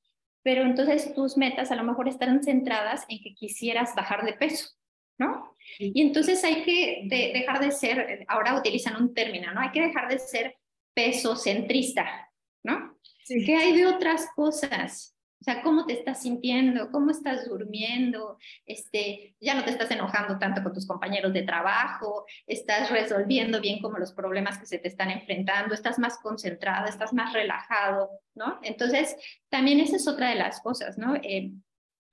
pero 0.45 0.61
entonces 0.61 1.11
tus 1.15 1.37
metas 1.37 1.71
a 1.71 1.75
lo 1.75 1.83
mejor 1.83 2.07
están 2.07 2.43
centradas 2.43 3.03
en 3.09 3.19
que 3.19 3.33
quisieras 3.33 3.95
bajar 3.95 4.23
de 4.23 4.33
peso, 4.33 4.69
¿no? 5.17 5.55
Y 5.79 6.03
entonces 6.03 6.43
hay 6.43 6.61
que 6.61 7.07
dejar 7.33 7.59
de 7.59 7.71
ser, 7.71 8.25
ahora 8.27 8.55
utilizan 8.55 9.01
un 9.01 9.15
término, 9.15 9.51
¿no? 9.51 9.61
Hay 9.61 9.71
que 9.71 9.81
dejar 9.81 10.07
de 10.07 10.19
ser 10.19 10.55
peso 10.93 11.35
centrista, 11.35 12.31
¿no? 12.63 12.95
Sí. 13.23 13.43
¿Qué 13.43 13.55
hay 13.55 13.75
de 13.75 13.87
otras 13.87 14.27
cosas? 14.35 15.14
Sea, 15.45 15.61
¿cómo 15.61 15.85
te 15.85 15.93
estás 15.93 16.23
sintiendo? 16.23 16.89
¿Cómo 16.89 17.11
estás 17.11 17.47
durmiendo? 17.47 18.39
Este, 18.65 19.35
ya 19.39 19.53
no 19.53 19.63
te 19.63 19.69
estás 19.69 19.91
enojando 19.91 20.39
tanto 20.39 20.63
con 20.63 20.73
tus 20.73 20.87
compañeros 20.87 21.33
de 21.33 21.43
trabajo, 21.43 22.25
estás 22.47 22.89
resolviendo 22.89 23.61
bien 23.61 23.79
como 23.79 23.99
los 23.99 24.11
problemas 24.11 24.57
que 24.57 24.65
se 24.65 24.79
te 24.79 24.87
están 24.87 25.11
enfrentando, 25.11 25.75
estás 25.75 25.99
más 25.99 26.17
concentrado, 26.17 26.87
estás 26.87 27.13
más 27.13 27.31
relajado, 27.31 28.09
¿no? 28.33 28.57
Entonces, 28.63 29.15
también 29.47 29.79
esa 29.79 29.97
es 29.97 30.07
otra 30.07 30.29
de 30.29 30.35
las 30.35 30.61
cosas, 30.61 30.97
¿no? 30.97 31.15
Eh, 31.17 31.51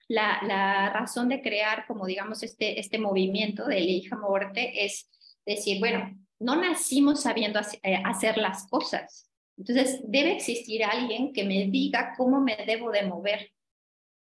la, 0.08 0.40
la, 0.42 0.90
razón 0.90 1.30
de 1.30 1.40
crear, 1.40 1.86
como 1.86 2.04
digamos, 2.04 2.42
este, 2.42 2.80
este 2.80 2.98
movimiento 2.98 3.64
de 3.66 3.78
Elija 3.78 4.14
Moverte 4.14 4.84
es 4.84 5.08
decir, 5.46 5.78
bueno, 5.80 6.14
no 6.38 6.56
nacimos 6.56 7.22
sabiendo 7.22 7.60
eh, 7.82 8.02
hacer 8.04 8.36
las 8.36 8.68
cosas, 8.68 9.31
entonces, 9.56 10.00
debe 10.04 10.32
existir 10.32 10.84
alguien 10.84 11.32
que 11.32 11.44
me 11.44 11.66
diga 11.66 12.14
cómo 12.16 12.40
me 12.40 12.56
debo 12.66 12.90
de 12.90 13.02
mover, 13.02 13.52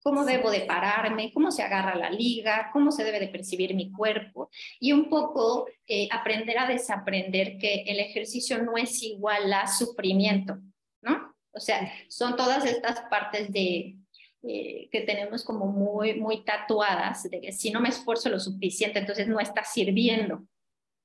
cómo 0.01 0.23
debo 0.23 0.49
de 0.49 0.61
pararme, 0.61 1.31
cómo 1.33 1.51
se 1.51 1.63
agarra 1.63 1.95
la 1.95 2.09
liga, 2.09 2.69
cómo 2.71 2.91
se 2.91 3.03
debe 3.03 3.19
de 3.19 3.27
percibir 3.27 3.75
mi 3.75 3.91
cuerpo 3.91 4.49
y 4.79 4.93
un 4.93 5.09
poco 5.09 5.67
eh, 5.85 6.07
aprender 6.11 6.57
a 6.57 6.67
desaprender 6.67 7.57
que 7.57 7.83
el 7.87 7.99
ejercicio 7.99 8.63
no 8.63 8.77
es 8.77 9.03
igual 9.03 9.51
a 9.51 9.67
sufrimiento, 9.67 10.57
¿no? 11.01 11.35
O 11.51 11.59
sea, 11.59 11.91
son 12.07 12.35
todas 12.35 12.65
estas 12.65 13.01
partes 13.09 13.51
de, 13.51 13.97
eh, 14.43 14.87
que 14.91 15.01
tenemos 15.01 15.43
como 15.43 15.65
muy, 15.65 16.13
muy 16.13 16.45
tatuadas, 16.45 17.23
de 17.23 17.41
que 17.41 17.51
si 17.51 17.71
no 17.71 17.81
me 17.81 17.89
esfuerzo 17.89 18.29
lo 18.29 18.39
suficiente, 18.39 18.99
entonces 18.99 19.27
no 19.27 19.39
está 19.39 19.63
sirviendo, 19.63 20.47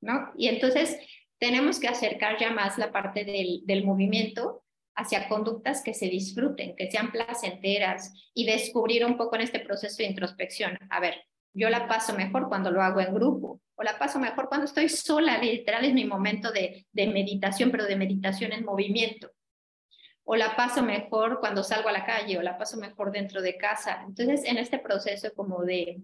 ¿no? 0.00 0.30
Y 0.36 0.48
entonces 0.48 0.98
tenemos 1.42 1.80
que 1.80 1.88
acercar 1.88 2.38
ya 2.38 2.52
más 2.52 2.78
la 2.78 2.92
parte 2.92 3.24
del, 3.24 3.62
del 3.64 3.84
movimiento 3.84 4.62
hacia 4.94 5.28
conductas 5.28 5.82
que 5.82 5.92
se 5.92 6.06
disfruten, 6.06 6.76
que 6.76 6.88
sean 6.88 7.10
placenteras 7.10 8.12
y 8.32 8.46
descubrir 8.46 9.04
un 9.04 9.16
poco 9.16 9.34
en 9.34 9.40
este 9.40 9.58
proceso 9.58 9.96
de 9.96 10.04
introspección. 10.04 10.78
A 10.88 11.00
ver, 11.00 11.16
yo 11.52 11.68
la 11.68 11.88
paso 11.88 12.14
mejor 12.14 12.46
cuando 12.48 12.70
lo 12.70 12.80
hago 12.80 13.00
en 13.00 13.12
grupo 13.12 13.60
o 13.74 13.82
la 13.82 13.98
paso 13.98 14.20
mejor 14.20 14.48
cuando 14.48 14.66
estoy 14.66 14.88
sola, 14.88 15.36
literal 15.38 15.84
es 15.84 15.94
mi 15.94 16.04
momento 16.04 16.52
de, 16.52 16.86
de 16.92 17.08
meditación, 17.08 17.72
pero 17.72 17.86
de 17.86 17.96
meditación 17.96 18.52
en 18.52 18.64
movimiento. 18.64 19.32
O 20.22 20.36
la 20.36 20.54
paso 20.54 20.80
mejor 20.84 21.40
cuando 21.40 21.64
salgo 21.64 21.88
a 21.88 21.92
la 21.92 22.06
calle 22.06 22.38
o 22.38 22.42
la 22.42 22.56
paso 22.56 22.76
mejor 22.76 23.10
dentro 23.10 23.42
de 23.42 23.56
casa. 23.56 24.04
Entonces, 24.06 24.44
en 24.44 24.58
este 24.58 24.78
proceso 24.78 25.34
como 25.34 25.64
de, 25.64 26.02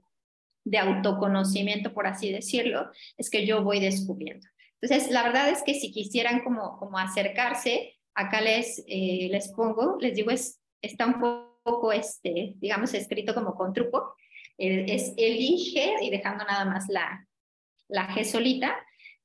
de 0.64 0.78
autoconocimiento, 0.78 1.94
por 1.94 2.08
así 2.08 2.32
decirlo, 2.32 2.90
es 3.16 3.30
que 3.30 3.46
yo 3.46 3.62
voy 3.62 3.78
descubriendo. 3.78 4.44
Entonces, 4.80 5.10
la 5.10 5.22
verdad 5.22 5.48
es 5.48 5.62
que 5.62 5.74
si 5.74 5.90
quisieran 5.90 6.42
como, 6.42 6.78
como 6.78 6.98
acercarse, 6.98 7.96
acá 8.14 8.40
les, 8.40 8.84
eh, 8.86 9.28
les 9.30 9.48
pongo, 9.52 9.96
les 10.00 10.14
digo, 10.14 10.30
es, 10.30 10.60
está 10.82 11.06
un 11.06 11.20
poco, 11.64 11.92
este, 11.92 12.54
digamos, 12.56 12.94
escrito 12.94 13.34
como 13.34 13.54
con 13.54 13.72
truco. 13.72 14.14
Eh, 14.56 14.86
es 14.88 15.14
elige, 15.16 15.94
y 16.02 16.10
dejando 16.10 16.44
nada 16.44 16.64
más 16.64 16.88
la, 16.88 17.26
la 17.88 18.08
G 18.08 18.24
solita, 18.24 18.76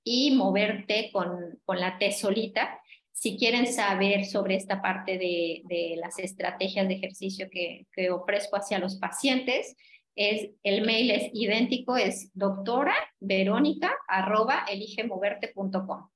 y 0.03 0.31
moverte 0.31 1.09
con, 1.11 1.59
con 1.65 1.79
la 1.79 1.97
T 1.97 2.11
solita. 2.11 2.79
Si 3.11 3.37
quieren 3.37 3.71
saber 3.71 4.25
sobre 4.25 4.55
esta 4.55 4.81
parte 4.81 5.17
de, 5.17 5.61
de 5.65 5.95
las 5.97 6.17
estrategias 6.19 6.87
de 6.87 6.95
ejercicio 6.95 7.47
que, 7.49 7.85
que 7.93 8.09
ofrezco 8.09 8.57
hacia 8.57 8.79
los 8.79 8.97
pacientes, 8.97 9.75
es, 10.15 10.51
el 10.63 10.85
mail 10.85 11.11
es 11.11 11.29
idéntico, 11.33 11.97
es 11.97 12.29
doctora 12.33 12.95
verónica 13.19 13.91
arroba 14.07 14.65
eligemoverte.com. 14.69 16.09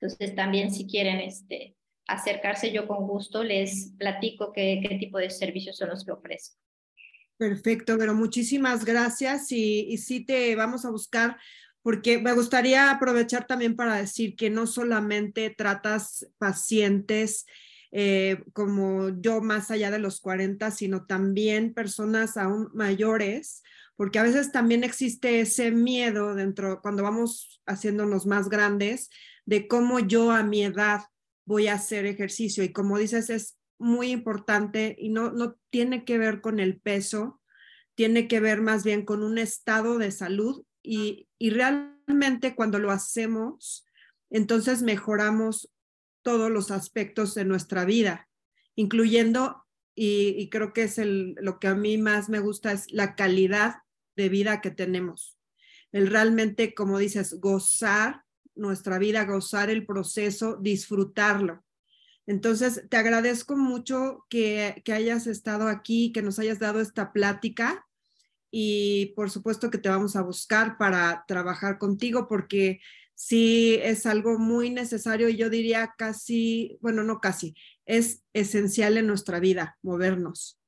Entonces 0.00 0.34
también 0.34 0.72
si 0.72 0.86
quieren 0.86 1.20
este, 1.20 1.76
acercarse 2.06 2.72
yo 2.72 2.86
con 2.86 3.06
gusto 3.06 3.42
les 3.42 3.92
platico 3.98 4.52
qué, 4.52 4.80
qué 4.86 4.96
tipo 4.96 5.18
de 5.18 5.30
servicios 5.30 5.76
son 5.76 5.90
los 5.90 6.04
que 6.04 6.12
ofrezco. 6.12 6.56
Perfecto, 7.38 7.98
pero 7.98 8.14
muchísimas 8.14 8.84
gracias 8.84 9.52
y, 9.52 9.86
y 9.88 9.98
sí 9.98 10.24
te 10.24 10.54
vamos 10.56 10.84
a 10.84 10.90
buscar 10.90 11.36
porque 11.82 12.18
me 12.18 12.32
gustaría 12.32 12.90
aprovechar 12.90 13.46
también 13.46 13.76
para 13.76 13.96
decir 13.96 14.34
que 14.34 14.50
no 14.50 14.66
solamente 14.66 15.50
tratas 15.50 16.26
pacientes 16.38 17.46
eh, 17.98 18.44
como 18.52 19.08
yo 19.22 19.40
más 19.40 19.70
allá 19.70 19.90
de 19.90 19.98
los 19.98 20.20
40, 20.20 20.70
sino 20.70 21.06
también 21.06 21.72
personas 21.72 22.36
aún 22.36 22.68
mayores, 22.74 23.62
porque 23.96 24.18
a 24.18 24.22
veces 24.22 24.52
también 24.52 24.84
existe 24.84 25.40
ese 25.40 25.70
miedo 25.70 26.34
dentro, 26.34 26.82
cuando 26.82 27.02
vamos 27.02 27.62
haciéndonos 27.64 28.26
más 28.26 28.50
grandes, 28.50 29.08
de 29.46 29.66
cómo 29.66 29.98
yo 29.98 30.30
a 30.30 30.42
mi 30.42 30.62
edad 30.62 31.04
voy 31.46 31.68
a 31.68 31.74
hacer 31.76 32.04
ejercicio. 32.04 32.62
Y 32.62 32.70
como 32.70 32.98
dices, 32.98 33.30
es 33.30 33.56
muy 33.78 34.10
importante 34.10 34.94
y 34.98 35.08
no, 35.08 35.30
no 35.30 35.56
tiene 35.70 36.04
que 36.04 36.18
ver 36.18 36.42
con 36.42 36.60
el 36.60 36.78
peso, 36.78 37.40
tiene 37.94 38.28
que 38.28 38.40
ver 38.40 38.60
más 38.60 38.84
bien 38.84 39.06
con 39.06 39.22
un 39.22 39.38
estado 39.38 39.96
de 39.96 40.10
salud 40.10 40.66
y, 40.82 41.28
y 41.38 41.48
realmente 41.48 42.54
cuando 42.54 42.78
lo 42.78 42.90
hacemos, 42.90 43.86
entonces 44.28 44.82
mejoramos 44.82 45.70
todos 46.26 46.50
los 46.50 46.72
aspectos 46.72 47.36
de 47.36 47.44
nuestra 47.44 47.84
vida, 47.84 48.28
incluyendo, 48.74 49.64
y, 49.94 50.50
creo 50.50 50.72
que 50.72 50.82
es 50.82 50.98
lo 50.98 51.60
que 51.60 51.68
a 51.68 51.76
mí 51.76 51.98
más 51.98 52.28
me 52.28 52.40
gusta, 52.40 52.72
es 52.72 52.90
la 52.90 53.14
calidad 53.14 53.76
de 54.16 54.28
vida 54.28 54.60
que 54.60 54.72
tenemos. 54.72 55.38
El 55.92 56.08
realmente, 56.08 56.74
como 56.74 56.98
dices, 56.98 57.38
gozar 57.38 58.24
nuestra 58.56 58.98
vida, 58.98 59.24
gozar 59.24 59.70
el 59.70 59.86
proceso, 59.86 60.56
disfrutarlo. 60.56 61.64
Entonces, 62.26 62.82
te 62.90 62.96
agradezco 62.96 63.56
mucho 63.56 64.26
que, 64.28 64.82
que 64.84 64.94
hayas 64.94 65.28
estado 65.28 65.68
aquí, 65.68 66.10
que 66.10 66.22
nos 66.22 66.40
hayas 66.40 66.58
dado 66.58 66.80
esta 66.80 67.12
plática 67.12 67.86
y 68.50 69.12
por 69.14 69.30
supuesto 69.30 69.70
que 69.70 69.78
te 69.78 69.90
vamos 69.90 70.16
a 70.16 70.22
buscar 70.22 70.76
para 70.76 71.24
trabajar 71.28 71.78
contigo 71.78 72.26
porque 72.26 72.80
sí 73.16 73.80
es 73.82 74.06
algo 74.06 74.38
muy 74.38 74.70
necesario 74.70 75.28
y 75.28 75.36
yo 75.36 75.50
diría 75.50 75.94
casi, 75.98 76.78
bueno, 76.80 77.02
no 77.02 77.18
casi, 77.18 77.54
es 77.86 78.22
esencial 78.32 78.98
en 78.98 79.08
nuestra 79.08 79.40
vida 79.40 79.76
movernos. 79.82 80.60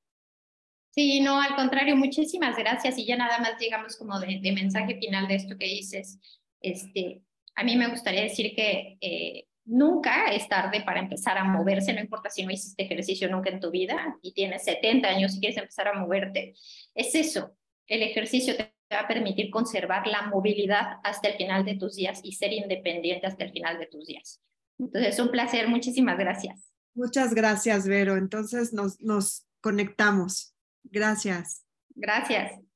Sí, 0.91 1.21
no, 1.21 1.41
al 1.41 1.55
contrario, 1.55 1.95
muchísimas 1.95 2.57
gracias 2.57 2.99
y 2.99 3.07
ya 3.07 3.17
nada 3.17 3.39
más 3.39 3.61
llegamos 3.61 3.97
como 3.97 4.19
de, 4.19 4.41
mensaje 4.53 4.99
final 4.99 5.29
de 5.29 5.37
esto 5.37 5.57
que 5.57 5.67
dices. 5.67 6.19
Este, 6.61 7.23
a 7.55 7.63
mí 7.63 7.77
me 7.77 7.89
gustaría 7.89 8.23
decir 8.23 8.57
que 8.57 8.97
eh, 9.01 9.47
nunca 9.65 10.33
es 10.33 10.49
tarde 10.49 10.81
para 10.81 11.01
empezar 11.01 11.37
a 11.39 11.45
moverse, 11.45 11.93
no 11.93 12.01
importa 12.01 12.31
si 12.31 12.45
no 12.45 12.51
hiciste 12.51 12.83
ejercicio 12.83 13.31
nunca 13.31 13.51
en 13.51 13.61
tu 13.61 13.71
vida 13.71 14.17
y 14.23 14.33
tienes 14.33 14.65
70 14.65 15.07
años 15.07 15.37
y 15.37 15.41
quieres 15.41 15.59
empezar 15.59 15.87
a 15.89 15.93
moverte. 15.93 16.55
Es 16.95 17.15
eso, 17.15 17.55
el 17.87 18.03
ejercicio 18.03 18.57
te 18.57 18.73
va 18.93 19.01
a 19.01 19.09
permitir 19.09 19.51
conservar 19.51 20.07
la 20.07 20.23
movilidad 20.23 20.99
hasta 21.05 21.29
el 21.29 21.37
final 21.37 21.65
de 21.65 21.77
tus 21.77 21.97
días 21.97 22.21
y 22.23 22.33
ser 22.33 22.53
independiente 22.53 23.27
hasta 23.27 23.45
el 23.45 23.53
final 23.53 23.79
de 23.79 23.87
tus 23.87 24.07
días. 24.07 24.41
Entonces, 24.79 25.15
es 25.15 25.21
un 25.21 25.31
placer. 25.31 25.69
Muchísimas 25.69 26.19
gracias. 26.19 26.73
Muchas 26.95 27.35
gracias, 27.35 27.87
Vero. 27.87 28.17
Entonces, 28.17 28.73
nos, 28.73 29.01
nos 29.01 29.47
conectamos. 29.61 30.55
Gracias. 30.85 31.65
Gracias. 31.95 32.68